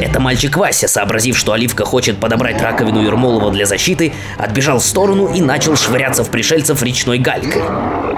Это 0.00 0.20
мальчик 0.20 0.56
Вася, 0.56 0.88
сообразив, 0.88 1.36
что 1.36 1.52
Оливка 1.52 1.84
хочет 1.84 2.18
подобрать 2.18 2.62
раковину 2.62 3.02
Ермолова 3.02 3.50
для 3.50 3.66
защиты, 3.66 4.14
отбежал 4.38 4.78
в 4.78 4.84
сторону 4.86 5.34
и 5.34 5.42
начал 5.42 5.76
швыряться 5.76 6.24
в 6.24 6.30
пришельцев 6.30 6.82
речной 6.82 7.18
галькой. 7.18 7.60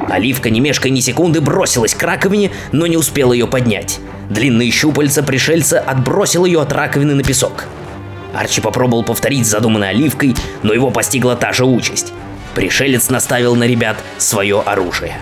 Оливка, 0.08 0.50
не 0.50 0.60
мешкая 0.60 0.92
ни 0.92 1.00
секунды, 1.00 1.40
бросилась 1.40 1.96
к 1.96 2.02
раковине, 2.04 2.52
но 2.70 2.86
не 2.86 2.96
успела 2.96 3.32
ее 3.32 3.48
поднять. 3.48 3.98
Длинные 4.30 4.70
щупальца 4.70 5.24
пришельца 5.24 5.80
отбросил 5.80 6.44
ее 6.44 6.62
от 6.62 6.72
раковины 6.72 7.16
на 7.16 7.24
песок. 7.24 7.64
Арчи 8.32 8.60
попробовал 8.60 9.02
повторить 9.02 9.48
задуманное 9.48 9.90
Оливкой, 9.90 10.36
но 10.62 10.72
его 10.72 10.92
постигла 10.92 11.34
та 11.34 11.52
же 11.52 11.64
участь. 11.64 12.12
Пришелец 12.54 13.10
наставил 13.10 13.56
на 13.56 13.64
ребят 13.64 13.96
свое 14.18 14.60
оружие. 14.60 15.16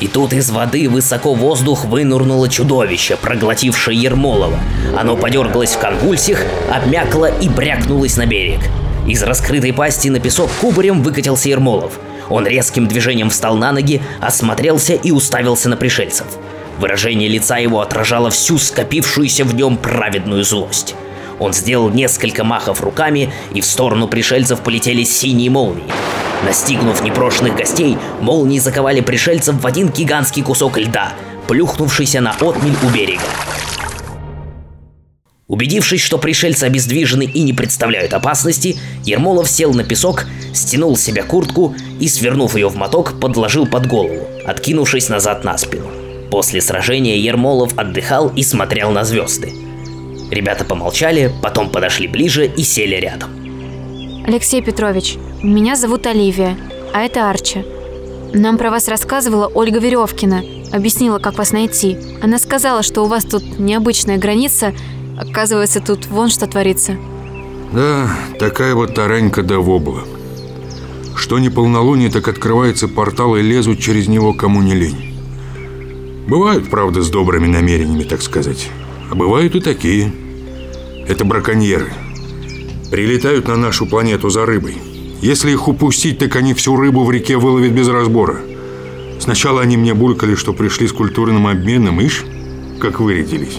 И 0.00 0.08
тут 0.08 0.32
из 0.32 0.50
воды 0.50 0.88
высоко 0.88 1.34
в 1.34 1.38
воздух 1.38 1.84
вынурнуло 1.84 2.48
чудовище, 2.48 3.16
проглотившее 3.16 4.00
Ермолова. 4.00 4.58
Оно 4.98 5.16
подергалось 5.16 5.74
в 5.74 5.78
конвульсиях, 5.78 6.42
обмякло 6.70 7.26
и 7.26 7.48
брякнулось 7.48 8.16
на 8.16 8.26
берег. 8.26 8.60
Из 9.06 9.22
раскрытой 9.22 9.72
пасти 9.72 10.08
на 10.08 10.18
песок 10.18 10.50
кубарем 10.60 11.02
выкатился 11.02 11.48
Ермолов. 11.48 12.00
Он 12.28 12.46
резким 12.46 12.88
движением 12.88 13.30
встал 13.30 13.56
на 13.56 13.70
ноги, 13.70 14.02
осмотрелся 14.20 14.94
и 14.94 15.10
уставился 15.10 15.68
на 15.68 15.76
пришельцев. 15.76 16.26
Выражение 16.78 17.28
лица 17.28 17.58
его 17.58 17.80
отражало 17.80 18.30
всю 18.30 18.58
скопившуюся 18.58 19.44
в 19.44 19.54
нем 19.54 19.76
праведную 19.76 20.42
злость. 20.42 20.96
Он 21.38 21.52
сделал 21.52 21.90
несколько 21.90 22.44
махов 22.44 22.82
руками, 22.82 23.32
и 23.52 23.60
в 23.60 23.66
сторону 23.66 24.08
пришельцев 24.08 24.60
полетели 24.60 25.04
синие 25.04 25.50
молнии. 25.50 25.84
Настигнув 26.44 27.02
непрошенных 27.02 27.56
гостей, 27.56 27.96
молнии 28.20 28.58
заковали 28.58 29.00
пришельцев 29.00 29.60
в 29.60 29.66
один 29.66 29.88
гигантский 29.88 30.42
кусок 30.42 30.78
льда, 30.78 31.12
плюхнувшийся 31.48 32.20
на 32.20 32.32
отмель 32.32 32.76
у 32.82 32.88
берега. 32.88 33.22
Убедившись, 35.46 36.00
что 36.00 36.18
пришельцы 36.18 36.64
обездвижены 36.64 37.24
и 37.24 37.42
не 37.42 37.52
представляют 37.52 38.14
опасности, 38.14 38.76
Ермолов 39.04 39.48
сел 39.48 39.74
на 39.74 39.84
песок, 39.84 40.26
стянул 40.54 40.96
с 40.96 41.02
себя 41.02 41.22
куртку 41.22 41.74
и, 42.00 42.08
свернув 42.08 42.56
ее 42.56 42.68
в 42.68 42.76
моток, 42.76 43.20
подложил 43.20 43.66
под 43.66 43.86
голову, 43.86 44.26
откинувшись 44.46 45.10
назад 45.10 45.44
на 45.44 45.58
спину. 45.58 45.86
После 46.30 46.60
сражения 46.60 47.18
Ермолов 47.18 47.78
отдыхал 47.78 48.30
и 48.30 48.42
смотрел 48.42 48.90
на 48.90 49.04
звезды. 49.04 49.52
Ребята 50.30 50.64
помолчали, 50.64 51.32
потом 51.42 51.70
подошли 51.70 52.08
ближе 52.08 52.46
и 52.46 52.62
сели 52.62 52.96
рядом. 52.96 53.30
Алексей 54.26 54.62
Петрович, 54.62 55.16
меня 55.42 55.76
зовут 55.76 56.06
Оливия, 56.06 56.56
а 56.92 57.02
это 57.02 57.28
Арчи. 57.28 57.64
Нам 58.32 58.58
про 58.58 58.70
вас 58.70 58.88
рассказывала 58.88 59.46
Ольга 59.46 59.78
Веревкина, 59.78 60.42
объяснила, 60.72 61.18
как 61.18 61.38
вас 61.38 61.52
найти. 61.52 61.96
Она 62.22 62.38
сказала, 62.38 62.82
что 62.82 63.02
у 63.02 63.06
вас 63.06 63.24
тут 63.24 63.58
необычная 63.58 64.16
граница, 64.16 64.74
оказывается, 65.18 65.80
тут 65.80 66.06
вон 66.06 66.30
что 66.30 66.46
творится. 66.46 66.96
Да, 67.72 68.10
такая 68.38 68.74
вот 68.74 68.94
таранька 68.94 69.42
да 69.42 69.58
вобла. 69.58 70.04
Что 71.16 71.38
не 71.38 71.48
полнолуние, 71.48 72.10
так 72.10 72.26
открывается 72.26 72.88
портал 72.88 73.36
и 73.36 73.42
лезут 73.42 73.78
через 73.78 74.08
него 74.08 74.32
кому 74.32 74.62
не 74.62 74.74
лень. 74.74 75.14
Бывают, 76.26 76.70
правда, 76.70 77.02
с 77.02 77.10
добрыми 77.10 77.46
намерениями, 77.46 78.04
так 78.04 78.22
сказать. 78.22 78.68
А 79.10 79.14
бывают 79.14 79.54
и 79.54 79.60
такие. 79.60 80.12
Это 81.06 81.24
браконьеры. 81.24 81.92
Прилетают 82.90 83.48
на 83.48 83.56
нашу 83.56 83.86
планету 83.86 84.30
за 84.30 84.46
рыбой. 84.46 84.76
Если 85.20 85.52
их 85.52 85.68
упустить, 85.68 86.18
так 86.18 86.36
они 86.36 86.54
всю 86.54 86.76
рыбу 86.76 87.04
в 87.04 87.10
реке 87.10 87.36
выловят 87.36 87.72
без 87.72 87.88
разбора. 87.88 88.40
Сначала 89.20 89.62
они 89.62 89.76
мне 89.76 89.94
булькали, 89.94 90.34
что 90.34 90.52
пришли 90.52 90.86
с 90.86 90.92
культурным 90.92 91.46
обменом, 91.46 92.00
ишь, 92.00 92.24
как 92.80 93.00
вырядились. 93.00 93.58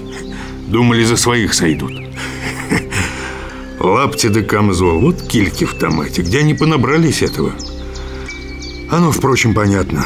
Думали, 0.67 1.03
за 1.03 1.17
своих 1.17 1.53
сойдут. 1.53 1.91
Лапти 3.79 4.27
да 4.27 4.41
камзол, 4.41 4.99
вот 4.99 5.21
кильки 5.21 5.65
в 5.65 5.73
томате. 5.73 6.21
Где 6.21 6.39
они 6.39 6.53
понабрались 6.53 7.21
этого? 7.21 7.53
Оно, 8.89 9.11
впрочем, 9.11 9.53
понятно. 9.53 10.05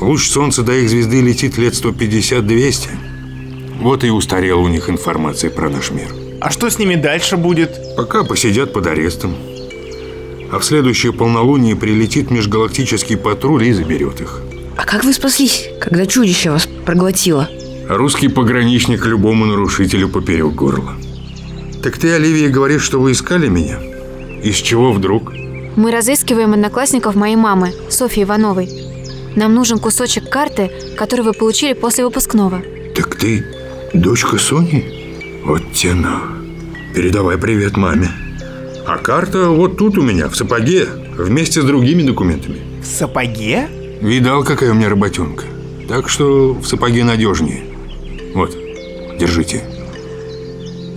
Луч 0.00 0.28
солнца 0.28 0.62
до 0.62 0.72
их 0.72 0.90
звезды 0.90 1.20
летит 1.20 1.56
лет 1.56 1.74
150-200. 1.74 3.05
Вот 3.80 4.04
и 4.04 4.10
устарела 4.10 4.60
у 4.60 4.68
них 4.68 4.88
информация 4.88 5.50
про 5.50 5.68
наш 5.68 5.90
мир. 5.90 6.08
А 6.40 6.50
что 6.50 6.70
с 6.70 6.78
ними 6.78 6.94
дальше 6.94 7.36
будет? 7.36 7.96
Пока 7.96 8.24
посидят 8.24 8.72
под 8.72 8.86
арестом. 8.86 9.34
А 10.50 10.58
в 10.58 10.64
следующее 10.64 11.12
полнолуние 11.12 11.76
прилетит 11.76 12.30
межгалактический 12.30 13.16
патруль 13.16 13.64
и 13.64 13.72
заберет 13.72 14.20
их. 14.20 14.42
А 14.76 14.84
как 14.84 15.04
вы 15.04 15.12
спаслись, 15.12 15.68
когда 15.80 16.06
чудище 16.06 16.50
вас 16.50 16.68
проглотило? 16.84 17.48
Русский 17.88 18.28
пограничник 18.28 19.06
любому 19.06 19.46
нарушителю 19.46 20.08
поперек 20.08 20.52
горла. 20.52 20.94
Так 21.82 21.98
ты, 21.98 22.12
Оливия, 22.12 22.48
говоришь, 22.48 22.82
что 22.82 23.00
вы 23.00 23.12
искали 23.12 23.48
меня? 23.48 23.78
Из 24.42 24.56
чего 24.56 24.92
вдруг? 24.92 25.32
Мы 25.76 25.90
разыскиваем 25.90 26.52
одноклассников 26.52 27.14
моей 27.14 27.36
мамы, 27.36 27.72
Софьи 27.88 28.24
Ивановой. 28.24 28.68
Нам 29.36 29.54
нужен 29.54 29.78
кусочек 29.78 30.28
карты, 30.28 30.70
который 30.96 31.22
вы 31.22 31.32
получили 31.32 31.74
после 31.74 32.04
выпускного. 32.04 32.62
Так 32.94 33.14
ты 33.16 33.44
дочка 33.94 34.38
Сони? 34.38 35.42
Вот 35.44 35.72
тена. 35.72 36.22
Передавай 36.94 37.38
привет 37.38 37.76
маме. 37.76 38.10
А 38.86 38.98
карта 38.98 39.48
вот 39.48 39.76
тут 39.76 39.98
у 39.98 40.02
меня, 40.02 40.28
в 40.28 40.36
сапоге, 40.36 40.86
вместе 41.16 41.60
с 41.60 41.64
другими 41.64 42.02
документами. 42.02 42.58
В 42.82 42.86
сапоге? 42.86 43.68
Видал, 44.00 44.44
какая 44.44 44.70
у 44.70 44.74
меня 44.74 44.88
работенка. 44.88 45.44
Так 45.88 46.08
что 46.08 46.52
в 46.52 46.66
сапоге 46.66 47.04
надежнее. 47.04 47.64
Вот, 48.34 48.56
держите. 49.18 49.62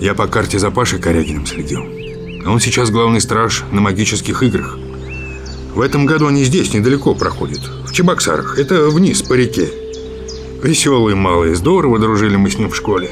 Я 0.02 0.14
по 0.14 0.28
карте 0.28 0.60
за 0.60 0.72
Пашей 0.72 1.00
Корягиным 1.00 1.46
следил. 1.46 1.82
Он 2.48 2.60
сейчас 2.60 2.90
главный 2.90 3.22
страж 3.22 3.64
на 3.72 3.82
магических 3.82 4.44
играх. 4.44 4.78
В 5.74 5.82
этом 5.82 6.06
году 6.06 6.28
они 6.28 6.44
здесь, 6.44 6.74
недалеко 6.74 7.14
проходят. 7.14 7.62
В 7.86 7.92
Чебоксарах. 7.92 8.58
Это 8.58 8.90
вниз, 8.90 9.22
по 9.22 9.34
реке. 9.34 9.68
Веселые 10.64 11.16
малые, 11.16 11.56
здорово 11.56 12.00
дружили 12.00 12.36
мы 12.36 12.50
с 12.50 12.58
ним 12.58 12.70
в 12.70 12.76
школе. 12.76 13.10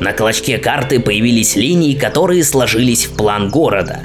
На 0.00 0.12
клочке 0.12 0.58
карты 0.58 1.00
появились 1.00 1.56
линии, 1.56 1.94
которые 1.94 2.44
сложились 2.44 3.06
в 3.06 3.16
план 3.16 3.50
города. 3.50 4.00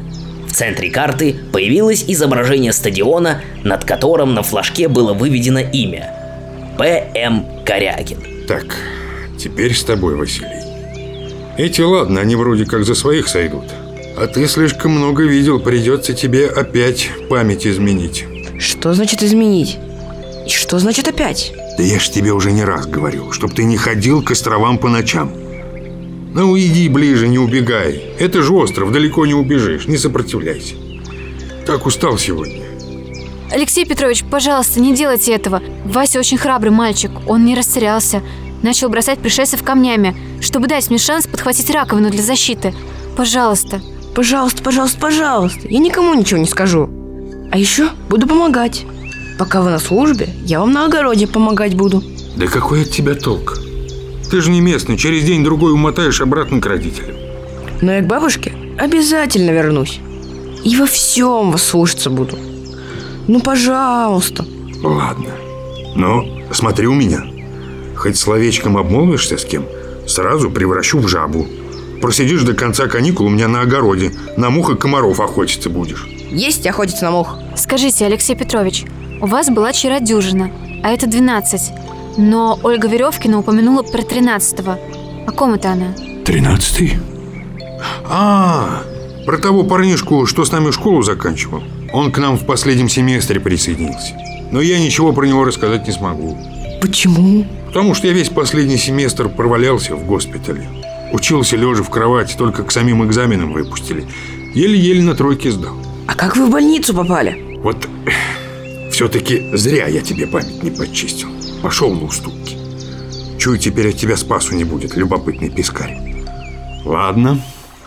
В 0.48 0.54
центре 0.54 0.90
карты 0.90 1.36
появилось 1.52 2.04
изображение 2.08 2.74
стадиона, 2.74 3.42
над 3.64 3.86
которым 3.86 4.34
на 4.34 4.42
флажке 4.42 4.88
было 4.88 5.14
выведено 5.14 5.60
имя. 5.60 6.12
П.М. 6.78 7.46
Корягин. 7.64 8.18
Так, 8.48 8.76
теперь 9.38 9.76
с 9.76 9.84
тобой, 9.84 10.16
Василий. 10.16 10.64
Эти, 11.58 11.82
ладно, 11.82 12.22
они 12.22 12.36
вроде 12.36 12.66
как 12.66 12.86
за 12.86 12.96
своих 12.96 13.28
сойдут. 13.28 13.66
А 14.18 14.26
ты 14.26 14.48
слишком 14.48 14.94
много 14.94 15.24
видел, 15.24 15.60
придется 15.60 16.14
тебе 16.14 16.48
опять 16.48 17.10
память 17.30 17.68
изменить. 17.68 18.26
Что 18.60 18.94
значит 18.94 19.22
изменить? 19.22 19.78
И 20.48 20.50
что 20.50 20.80
значит 20.80 21.08
опять? 21.08 21.54
Да 21.78 21.84
я 21.84 22.00
ж 22.00 22.10
тебе 22.10 22.34
уже 22.34 22.52
не 22.52 22.64
раз 22.64 22.86
говорил, 22.86 23.32
чтоб 23.32 23.54
ты 23.54 23.64
не 23.64 23.78
ходил 23.78 24.22
к 24.22 24.32
островам 24.32 24.78
по 24.78 24.90
ночам. 24.90 25.32
Ну, 26.34 26.58
иди 26.58 26.90
ближе, 26.90 27.28
не 27.28 27.40
убегай. 27.40 28.16
Это 28.20 28.42
же 28.42 28.54
остров, 28.54 28.92
далеко 28.92 29.26
не 29.26 29.34
убежишь, 29.34 29.88
не 29.88 29.98
сопротивляйся. 29.98 30.76
Так 31.66 31.86
устал 31.86 32.18
сегодня. 32.18 32.62
Алексей 33.52 33.86
Петрович, 33.86 34.24
пожалуйста, 34.24 34.80
не 34.80 34.96
делайте 34.96 35.32
этого. 35.34 35.62
Вася 35.86 36.20
очень 36.20 36.38
храбрый 36.38 36.72
мальчик, 36.72 37.12
он 37.28 37.46
не 37.46 37.56
растерялся. 37.56 38.24
Начал 38.64 38.90
бросать 38.90 39.20
пришельцев 39.20 39.62
камнями, 39.62 40.16
чтобы 40.42 40.68
дать 40.68 40.90
мне 40.90 40.98
шанс 40.98 41.28
подхватить 41.28 41.70
раковину 41.70 42.10
для 42.10 42.24
защиты. 42.24 42.74
Пожалуйста. 43.16 43.82
Пожалуйста, 44.16 44.64
пожалуйста, 44.64 45.00
пожалуйста. 45.00 45.68
Я 45.68 45.80
никому 45.80 46.14
ничего 46.14 46.40
не 46.40 46.48
скажу. 46.48 46.90
А 47.52 47.58
еще 47.58 47.90
буду 48.10 48.28
помогать. 48.28 48.86
Пока 49.38 49.62
вы 49.62 49.72
на 49.72 49.80
службе, 49.80 50.30
я 50.46 50.60
вам 50.60 50.72
на 50.72 50.86
огороде 50.86 51.28
помогать 51.28 51.76
буду. 51.76 52.04
Да 52.36 52.48
какой 52.48 52.84
от 52.84 52.92
тебя 52.92 53.16
толк? 53.16 53.58
Ты 54.30 54.42
же 54.42 54.50
не 54.52 54.62
местный, 54.62 54.98
через 54.98 55.24
день-другой 55.24 55.74
умотаешь 55.74 56.22
обратно 56.22 56.60
к 56.60 56.66
родителям. 56.66 57.16
Но 57.82 57.92
я 57.92 58.02
к 58.02 58.08
бабушке 58.08 58.54
обязательно 58.78 59.52
вернусь. 59.52 60.00
И 60.64 60.76
во 60.78 60.86
всем 60.86 61.52
вас 61.52 61.64
слушаться 61.64 62.10
буду. 62.10 62.38
Ну, 63.28 63.42
пожалуйста. 63.42 64.46
Ладно. 64.82 65.30
Но 65.96 66.26
смотри 66.52 66.88
у 66.88 66.94
меня. 66.94 67.24
Хоть 67.96 68.18
словечком 68.18 68.78
обмолвишься 68.78 69.38
с 69.38 69.46
кем, 69.46 69.66
сразу 70.08 70.50
превращу 70.50 71.00
в 71.00 71.08
жабу. 71.08 71.48
Просидишь 72.02 72.42
до 72.44 72.54
конца 72.54 72.88
каникул 72.88 73.28
у 73.28 73.30
меня 73.30 73.48
на 73.48 73.62
огороде. 73.62 74.12
На 74.36 74.50
мух 74.50 74.72
и 74.72 74.76
комаров 74.76 75.20
охотиться 75.20 75.70
будешь. 75.70 76.08
Есть 76.32 76.66
охотиться 76.66 77.06
на 77.06 77.12
мух. 77.12 77.38
Скажите, 77.56 78.06
Алексей 78.06 78.36
Петрович, 78.36 78.86
у 79.24 79.26
вас 79.26 79.50
была 79.50 79.72
вчера 79.72 80.02
дюжина, 80.02 80.52
а 80.84 80.90
это 80.90 81.08
12. 81.08 81.72
Но 82.18 82.60
Ольга 82.62 82.90
Веревкина 82.90 83.40
упомянула 83.40 83.82
про 83.82 84.02
13-го. 84.02 84.78
О 85.26 85.32
ком 85.32 85.54
это 85.54 85.72
она? 85.72 85.94
Тринадцатый? 86.26 87.00
А, 88.04 88.84
про 89.26 89.38
того 89.38 89.64
парнишку, 89.64 90.26
что 90.26 90.44
с 90.44 90.52
нами 90.52 90.72
школу 90.72 91.04
заканчивал. 91.04 91.64
Он 91.94 92.12
к 92.12 92.18
нам 92.18 92.38
в 92.38 92.46
последнем 92.46 92.90
семестре 92.90 93.40
присоединился. 93.40 94.14
Но 94.52 94.60
я 94.60 94.78
ничего 94.78 95.14
про 95.14 95.26
него 95.26 95.46
рассказать 95.46 95.88
не 95.88 95.94
смогу. 95.94 96.38
Почему? 96.82 97.46
Потому 97.68 97.96
что 97.96 98.08
я 98.08 98.14
весь 98.14 98.30
последний 98.30 98.78
семестр 98.78 99.30
провалялся 99.30 99.96
в 99.96 100.06
госпитале. 100.06 100.68
Учился 101.14 101.56
лежа 101.56 101.82
в 101.82 101.90
кровати, 101.90 102.36
только 102.38 102.64
к 102.64 102.72
самим 102.74 103.06
экзаменам 103.06 103.54
выпустили. 103.54 104.06
Еле-еле 104.54 105.02
на 105.02 105.16
тройке 105.16 105.50
сдал. 105.50 105.76
А 106.08 106.14
как 106.14 106.36
вы 106.36 106.48
в 106.48 106.52
больницу 106.52 106.94
попали? 106.94 107.38
Вот 107.64 107.88
все-таки 109.04 109.50
зря 109.52 109.88
я 109.88 110.02
тебе 110.02 110.26
память 110.26 110.64
не 110.64 110.72
подчистил. 110.72 111.28
Пошел 111.62 111.94
на 111.94 112.06
уступки. 112.06 112.56
Чую, 113.38 113.60
теперь 113.60 113.90
от 113.90 113.98
тебя 113.98 114.16
спасу 114.16 114.56
не 114.56 114.64
будет, 114.64 114.96
любопытный 114.96 115.50
пескарь. 115.50 115.98
Ладно, 116.86 117.42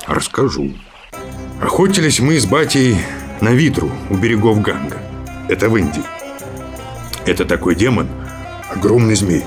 расскажу. 0.06 0.74
Охотились 1.62 2.20
мы 2.20 2.38
с 2.38 2.44
батей 2.44 2.98
на 3.40 3.54
Витру 3.54 3.90
у 4.10 4.14
берегов 4.14 4.60
Ганга. 4.60 4.98
Это 5.48 5.70
в 5.70 5.78
Индии. 5.78 6.02
Это 7.24 7.46
такой 7.46 7.76
демон, 7.76 8.08
огромный 8.70 9.14
змей. 9.14 9.44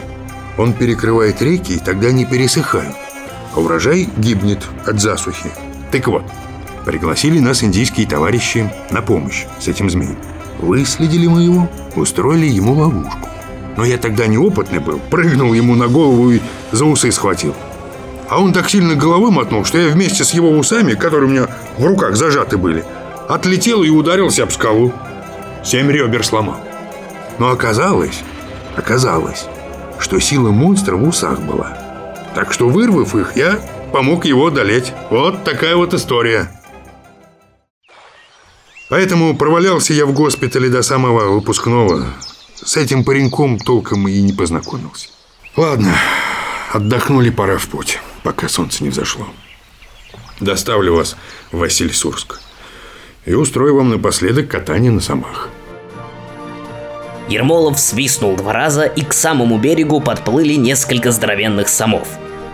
Он 0.58 0.74
перекрывает 0.74 1.40
реки, 1.40 1.74
и 1.74 1.80
тогда 1.80 2.08
они 2.08 2.26
пересыхают. 2.26 2.96
А 3.54 3.60
урожай 3.60 4.10
гибнет 4.18 4.66
от 4.88 5.00
засухи. 5.00 5.52
Так 5.92 6.08
вот, 6.08 6.24
пригласили 6.84 7.38
нас 7.38 7.64
индийские 7.64 8.08
товарищи 8.08 8.68
на 8.90 9.04
помощь 9.04 9.46
с 9.60 9.68
этим 9.68 9.88
змеем. 9.92 10.18
Выследили 10.60 11.28
мы 11.28 11.44
его, 11.44 11.70
устроили 11.96 12.46
ему 12.46 12.74
ловушку. 12.74 13.30
Но 13.78 13.86
я 13.86 13.98
тогда 13.98 14.28
неопытный 14.28 14.80
был, 14.80 15.00
прыгнул 15.10 15.54
ему 15.54 15.76
на 15.76 15.88
голову 15.88 16.32
и 16.32 16.42
за 16.72 16.86
усы 16.86 17.12
схватил. 17.12 17.56
А 18.30 18.42
он 18.42 18.54
так 18.54 18.70
сильно 18.70 18.96
головой 18.96 19.32
мотнул, 19.32 19.66
что 19.66 19.78
я 19.78 19.90
вместе 19.90 20.24
с 20.24 20.32
его 20.32 20.52
усами, 20.52 20.94
которые 20.94 21.30
у 21.30 21.32
меня 21.32 21.48
в 21.78 21.86
руках 21.86 22.16
зажаты 22.16 22.58
были, 22.58 22.84
отлетел 23.28 23.84
и 23.84 23.90
ударился 23.90 24.44
об 24.44 24.52
скалу. 24.52 24.94
Семь 25.64 25.92
ребер 25.92 26.26
сломал. 26.26 26.60
Но 27.40 27.50
оказалось, 27.50 28.22
оказалось, 28.76 29.48
что 29.98 30.20
сила 30.20 30.52
монстра 30.52 30.96
в 30.96 31.08
усах 31.08 31.40
была. 31.42 31.78
Так 32.36 32.54
что, 32.54 32.70
вырвав 32.70 33.16
их, 33.16 33.36
я 33.36 33.60
помог 33.92 34.26
его 34.26 34.48
одолеть. 34.48 34.94
Вот 35.10 35.44
такая 35.44 35.76
вот 35.76 35.94
история. 35.94 36.50
Поэтому 38.90 39.38
провалялся 39.38 39.94
я 39.94 40.06
в 40.06 40.14
госпитале 40.14 40.70
до 40.70 40.82
самого 40.82 41.30
выпускного. 41.30 42.08
С 42.56 42.76
этим 42.76 43.04
пареньком 43.04 43.60
толком 43.60 44.08
и 44.08 44.20
не 44.20 44.34
познакомился. 44.34 45.10
Ладно, 45.56 45.96
отдохнули, 46.74 47.30
пора 47.30 47.58
в 47.58 47.68
путь, 47.68 48.00
пока 48.24 48.50
солнце 48.50 48.84
не 48.84 48.90
взошло. 48.90 49.28
Доставлю 50.40 50.96
вас 50.96 51.16
в 51.52 51.60
Василий-Сурск 51.60 52.42
и 53.26 53.34
устрою 53.34 53.76
вам 53.76 53.90
напоследок 53.90 54.50
катание 54.50 54.92
на 54.92 55.02
самах. 55.02 55.50
Ермолов 57.28 57.80
свистнул 57.80 58.36
два 58.36 58.54
раза, 58.54 58.86
и 58.86 59.04
к 59.04 59.14
самому 59.14 59.60
берегу 59.60 60.02
подплыли 60.02 60.56
несколько 60.56 61.12
здоровенных 61.12 61.70
самов. 61.70 62.08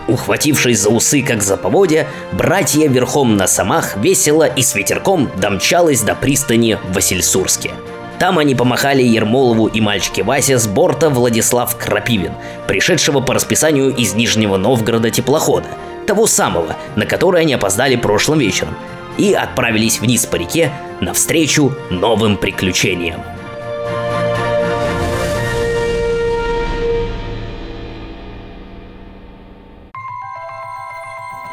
Ухватившись 0.08 0.80
за 0.80 0.90
усы, 0.90 1.22
как 1.22 1.42
за 1.42 1.56
поводья, 1.56 2.06
братья 2.32 2.88
верхом 2.88 3.36
на 3.36 3.46
самах 3.46 3.96
весело 3.96 4.44
и 4.44 4.62
с 4.62 4.74
ветерком 4.74 5.30
домчалось 5.40 6.02
до 6.02 6.14
пристани 6.14 6.78
в 6.90 6.94
Васильсурске. 6.94 7.72
Там 8.18 8.38
они 8.38 8.54
помахали 8.54 9.02
Ермолову 9.02 9.66
и 9.66 9.80
мальчике 9.80 10.22
Васе 10.22 10.58
с 10.58 10.66
борта 10.66 11.10
Владислав 11.10 11.76
Крапивин, 11.76 12.32
пришедшего 12.66 13.20
по 13.20 13.34
расписанию 13.34 13.94
из 13.94 14.14
Нижнего 14.14 14.56
Новгорода 14.56 15.10
теплохода, 15.10 15.68
того 16.06 16.26
самого, 16.26 16.76
на 16.94 17.04
который 17.04 17.42
они 17.42 17.54
опоздали 17.54 17.96
прошлым 17.96 18.38
вечером, 18.38 18.76
и 19.18 19.34
отправились 19.34 20.00
вниз 20.00 20.24
по 20.24 20.36
реке 20.36 20.72
навстречу 21.00 21.74
новым 21.90 22.36
приключениям. 22.36 23.22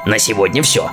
На 0.06 0.20
сегодня 0.20 0.62
все. 0.62 0.90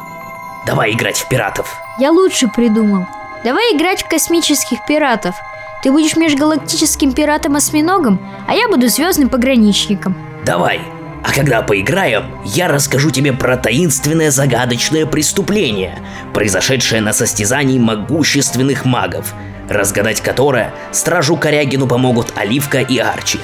Давай 0.67 0.93
играть 0.93 1.19
в 1.19 1.29
пиратов. 1.29 1.77
Я 1.99 2.13
лучше 2.13 2.47
придумал. 2.47 3.07
Давай 3.45 3.75
играть 3.75 4.03
в 4.03 4.09
космических 4.09 4.85
пиратов. 4.87 5.35
Ты 5.83 5.91
будешь 5.91 6.15
межгалактическим 6.15 7.13
пиратом-осьминогом, 7.13 8.21
а 8.47 8.55
я 8.55 8.69
буду 8.69 8.89
звездным 8.89 9.29
пограничником. 9.29 10.15
Давай. 10.45 10.81
А 11.25 11.33
когда 11.33 11.63
поиграем, 11.63 12.25
я 12.45 12.69
расскажу 12.69 13.11
тебе 13.11 13.33
про 13.33 13.57
таинственное 13.57 14.31
загадочное 14.31 15.07
преступление, 15.07 15.99
произошедшее 16.33 17.01
на 17.01 17.13
состязании 17.13 17.79
могущественных 17.79 18.85
магов, 18.85 19.35
разгадать 19.69 20.21
которое 20.21 20.73
стражу 20.93 21.37
Корягину 21.37 21.87
помогут 21.87 22.33
Оливка 22.37 22.81
и 22.81 22.99
Арчи. 22.99 23.41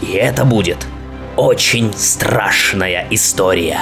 И 0.00 0.12
это 0.12 0.44
будет 0.44 0.86
очень 1.36 1.92
страшная 1.96 3.06
история. 3.10 3.80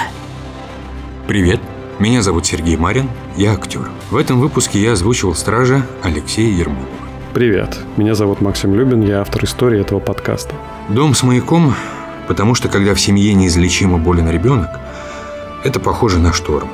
Привет, 1.31 1.61
меня 2.01 2.23
зовут 2.23 2.45
Сергей 2.45 2.77
Марин, 2.77 3.09
я 3.37 3.53
актер. 3.53 3.89
В 4.11 4.17
этом 4.17 4.41
выпуске 4.41 4.81
я 4.81 4.95
озвучивал 4.95 5.37
стража 5.37 5.87
Алексея 6.03 6.53
Ермолова. 6.53 6.89
Привет, 7.33 7.79
меня 7.97 8.17
зовут 8.17 8.41
Максим 8.41 8.75
Любин, 8.75 9.03
я 9.03 9.21
автор 9.21 9.45
истории 9.45 9.81
этого 9.81 10.01
подкаста. 10.01 10.57
Дом 10.89 11.15
с 11.15 11.23
маяком, 11.23 11.73
потому 12.27 12.57
что 12.57 12.69
когда 12.69 12.95
в 12.95 13.01
семье 13.01 13.33
неизлечимо 13.33 13.97
болен 13.97 14.29
ребенок, 14.29 14.71
это 15.63 15.79
похоже 15.79 16.19
на 16.19 16.33
шторм. 16.33 16.69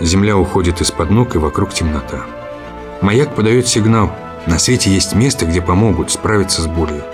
Земля 0.00 0.36
уходит 0.36 0.80
из-под 0.80 1.10
ног 1.10 1.36
и 1.36 1.38
вокруг 1.38 1.72
темнота. 1.72 2.26
Маяк 3.00 3.36
подает 3.36 3.68
сигнал. 3.68 4.10
На 4.48 4.58
свете 4.58 4.90
есть 4.90 5.14
место, 5.14 5.46
где 5.46 5.62
помогут 5.62 6.10
справиться 6.10 6.62
с 6.62 6.66
болью, 6.66 7.04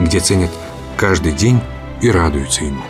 где 0.00 0.18
ценят 0.18 0.50
каждый 0.96 1.30
день 1.30 1.60
и 2.00 2.10
радуются 2.10 2.64
ему. 2.64 2.82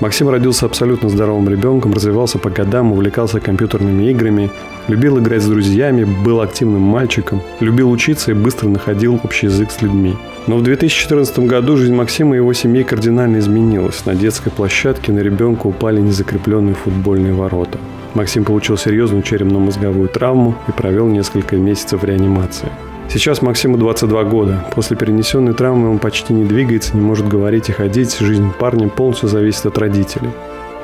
Максим 0.00 0.28
родился 0.28 0.64
абсолютно 0.64 1.08
здоровым 1.08 1.48
ребенком, 1.48 1.92
развивался 1.92 2.38
по 2.38 2.50
годам, 2.50 2.92
увлекался 2.92 3.40
компьютерными 3.40 4.10
играми, 4.10 4.48
любил 4.86 5.18
играть 5.18 5.42
с 5.42 5.46
друзьями, 5.46 6.04
был 6.04 6.40
активным 6.40 6.82
мальчиком, 6.82 7.42
любил 7.58 7.90
учиться 7.90 8.30
и 8.30 8.34
быстро 8.34 8.68
находил 8.68 9.18
общий 9.24 9.46
язык 9.46 9.72
с 9.72 9.82
людьми. 9.82 10.14
Но 10.46 10.56
в 10.56 10.62
2014 10.62 11.40
году 11.40 11.76
жизнь 11.76 11.94
Максима 11.94 12.34
и 12.34 12.38
его 12.38 12.52
семьи 12.52 12.84
кардинально 12.84 13.38
изменилась. 13.38 14.06
На 14.06 14.14
детской 14.14 14.50
площадке 14.50 15.10
на 15.10 15.18
ребенка 15.18 15.66
упали 15.66 16.00
незакрепленные 16.00 16.76
футбольные 16.76 17.34
ворота. 17.34 17.78
Максим 18.14 18.44
получил 18.44 18.76
серьезную 18.76 19.22
черепно-мозговую 19.22 20.08
травму 20.08 20.54
и 20.68 20.72
провел 20.72 21.08
несколько 21.08 21.56
месяцев 21.56 22.02
в 22.02 22.04
реанимации. 22.04 22.68
Сейчас 23.10 23.40
Максиму 23.40 23.78
22 23.78 24.24
года. 24.24 24.66
После 24.74 24.94
перенесенной 24.94 25.54
травмы 25.54 25.90
он 25.90 25.98
почти 25.98 26.34
не 26.34 26.44
двигается, 26.44 26.94
не 26.94 27.00
может 27.00 27.26
говорить 27.26 27.70
и 27.70 27.72
ходить. 27.72 28.18
Жизнь 28.18 28.52
парня 28.58 28.88
полностью 28.88 29.30
зависит 29.30 29.64
от 29.64 29.78
родителей. 29.78 30.28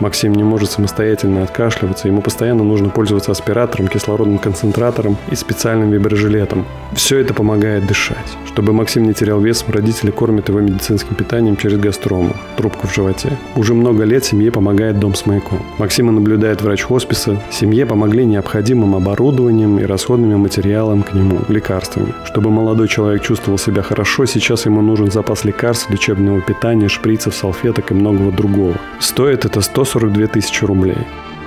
Максим 0.00 0.32
не 0.32 0.42
может 0.42 0.70
самостоятельно 0.70 1.42
откашливаться, 1.42 2.08
ему 2.08 2.20
постоянно 2.20 2.64
нужно 2.64 2.88
пользоваться 2.88 3.32
аспиратором, 3.32 3.88
кислородным 3.88 4.38
концентратором 4.38 5.16
и 5.30 5.34
специальным 5.36 5.90
виброжилетом. 5.90 6.66
Все 6.94 7.18
это 7.18 7.34
помогает 7.34 7.86
дышать. 7.86 8.36
Чтобы 8.46 8.72
Максим 8.72 9.04
не 9.04 9.14
терял 9.14 9.40
вес, 9.40 9.64
родители 9.68 10.10
кормят 10.10 10.48
его 10.48 10.60
медицинским 10.60 11.14
питанием 11.14 11.56
через 11.56 11.78
гастрому, 11.78 12.34
трубку 12.56 12.86
в 12.86 12.94
животе. 12.94 13.38
Уже 13.56 13.74
много 13.74 14.04
лет 14.04 14.24
семье 14.24 14.50
помогает 14.50 14.98
дом 14.98 15.14
с 15.14 15.26
маяком. 15.26 15.62
Максима 15.78 16.12
наблюдает 16.12 16.62
врач 16.62 16.82
хосписа. 16.82 17.40
Семье 17.50 17.86
помогли 17.86 18.24
необходимым 18.24 18.94
оборудованием 18.96 19.78
и 19.78 19.84
расходными 19.84 20.34
материалом 20.36 21.02
к 21.02 21.14
нему, 21.14 21.40
лекарствами. 21.48 22.14
Чтобы 22.24 22.50
молодой 22.50 22.88
человек 22.88 23.22
чувствовал 23.22 23.58
себя 23.58 23.82
хорошо, 23.82 24.26
сейчас 24.26 24.66
ему 24.66 24.82
нужен 24.82 25.10
запас 25.10 25.44
лекарств, 25.44 25.90
лечебного 25.90 26.40
питания, 26.40 26.88
шприцев, 26.88 27.34
салфеток 27.34 27.90
и 27.90 27.94
многого 27.94 28.32
другого. 28.32 28.74
Стоит 29.00 29.44
это 29.44 29.60
100 29.60 29.83
142 29.84 30.26
тысячи 30.28 30.64
рублей. 30.64 30.96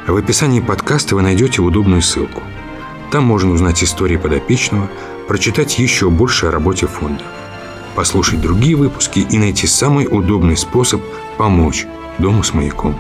В 0.05 0.15
описании 0.15 0.59
подкаста 0.59 1.15
вы 1.15 1.21
найдете 1.21 1.61
удобную 1.61 2.01
ссылку. 2.01 2.43
Там 3.11 3.23
можно 3.23 3.51
узнать 3.51 3.83
истории 3.83 4.17
подопечного, 4.17 4.89
прочитать 5.27 5.79
еще 5.79 6.09
больше 6.09 6.47
о 6.47 6.51
работе 6.51 6.87
фонда, 6.87 7.23
послушать 7.95 8.41
другие 8.41 8.75
выпуски 8.75 9.19
и 9.19 9.37
найти 9.37 9.67
самый 9.67 10.07
удобный 10.09 10.57
способ 10.57 11.01
помочь 11.37 11.85
Дому 12.19 12.43
с 12.43 12.53
маяком. 12.53 12.95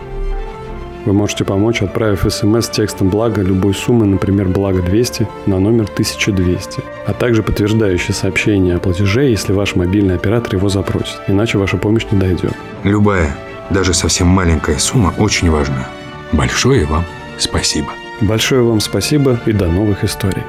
Вы 1.05 1.13
можете 1.13 1.45
помочь, 1.45 1.81
отправив 1.81 2.31
смс 2.31 2.65
с 2.65 2.69
текстом 2.69 3.09
«Благо» 3.09 3.41
любой 3.41 3.73
суммы, 3.73 4.05
например, 4.05 4.49
«Благо 4.49 4.79
200» 4.79 5.25
на 5.45 5.57
номер 5.59 5.85
1200, 5.85 6.83
а 7.05 7.13
также 7.13 7.43
подтверждающее 7.43 8.13
сообщение 8.13 8.75
о 8.75 8.79
платеже, 8.79 9.23
если 9.23 9.53
ваш 9.53 9.75
мобильный 9.75 10.15
оператор 10.15 10.55
его 10.55 10.67
запросит, 10.67 11.17
иначе 11.27 11.57
ваша 11.57 11.77
помощь 11.77 12.05
не 12.11 12.19
дойдет. 12.19 12.53
Любая 12.83 13.46
даже 13.69 13.93
совсем 13.93 14.27
маленькая 14.27 14.77
сумма 14.77 15.13
очень 15.17 15.49
важна. 15.49 15.87
Большое 16.31 16.85
вам 16.85 17.05
спасибо. 17.37 17.93
Большое 18.21 18.63
вам 18.63 18.79
спасибо 18.79 19.39
и 19.45 19.51
до 19.51 19.67
новых 19.67 20.03
историй. 20.03 20.43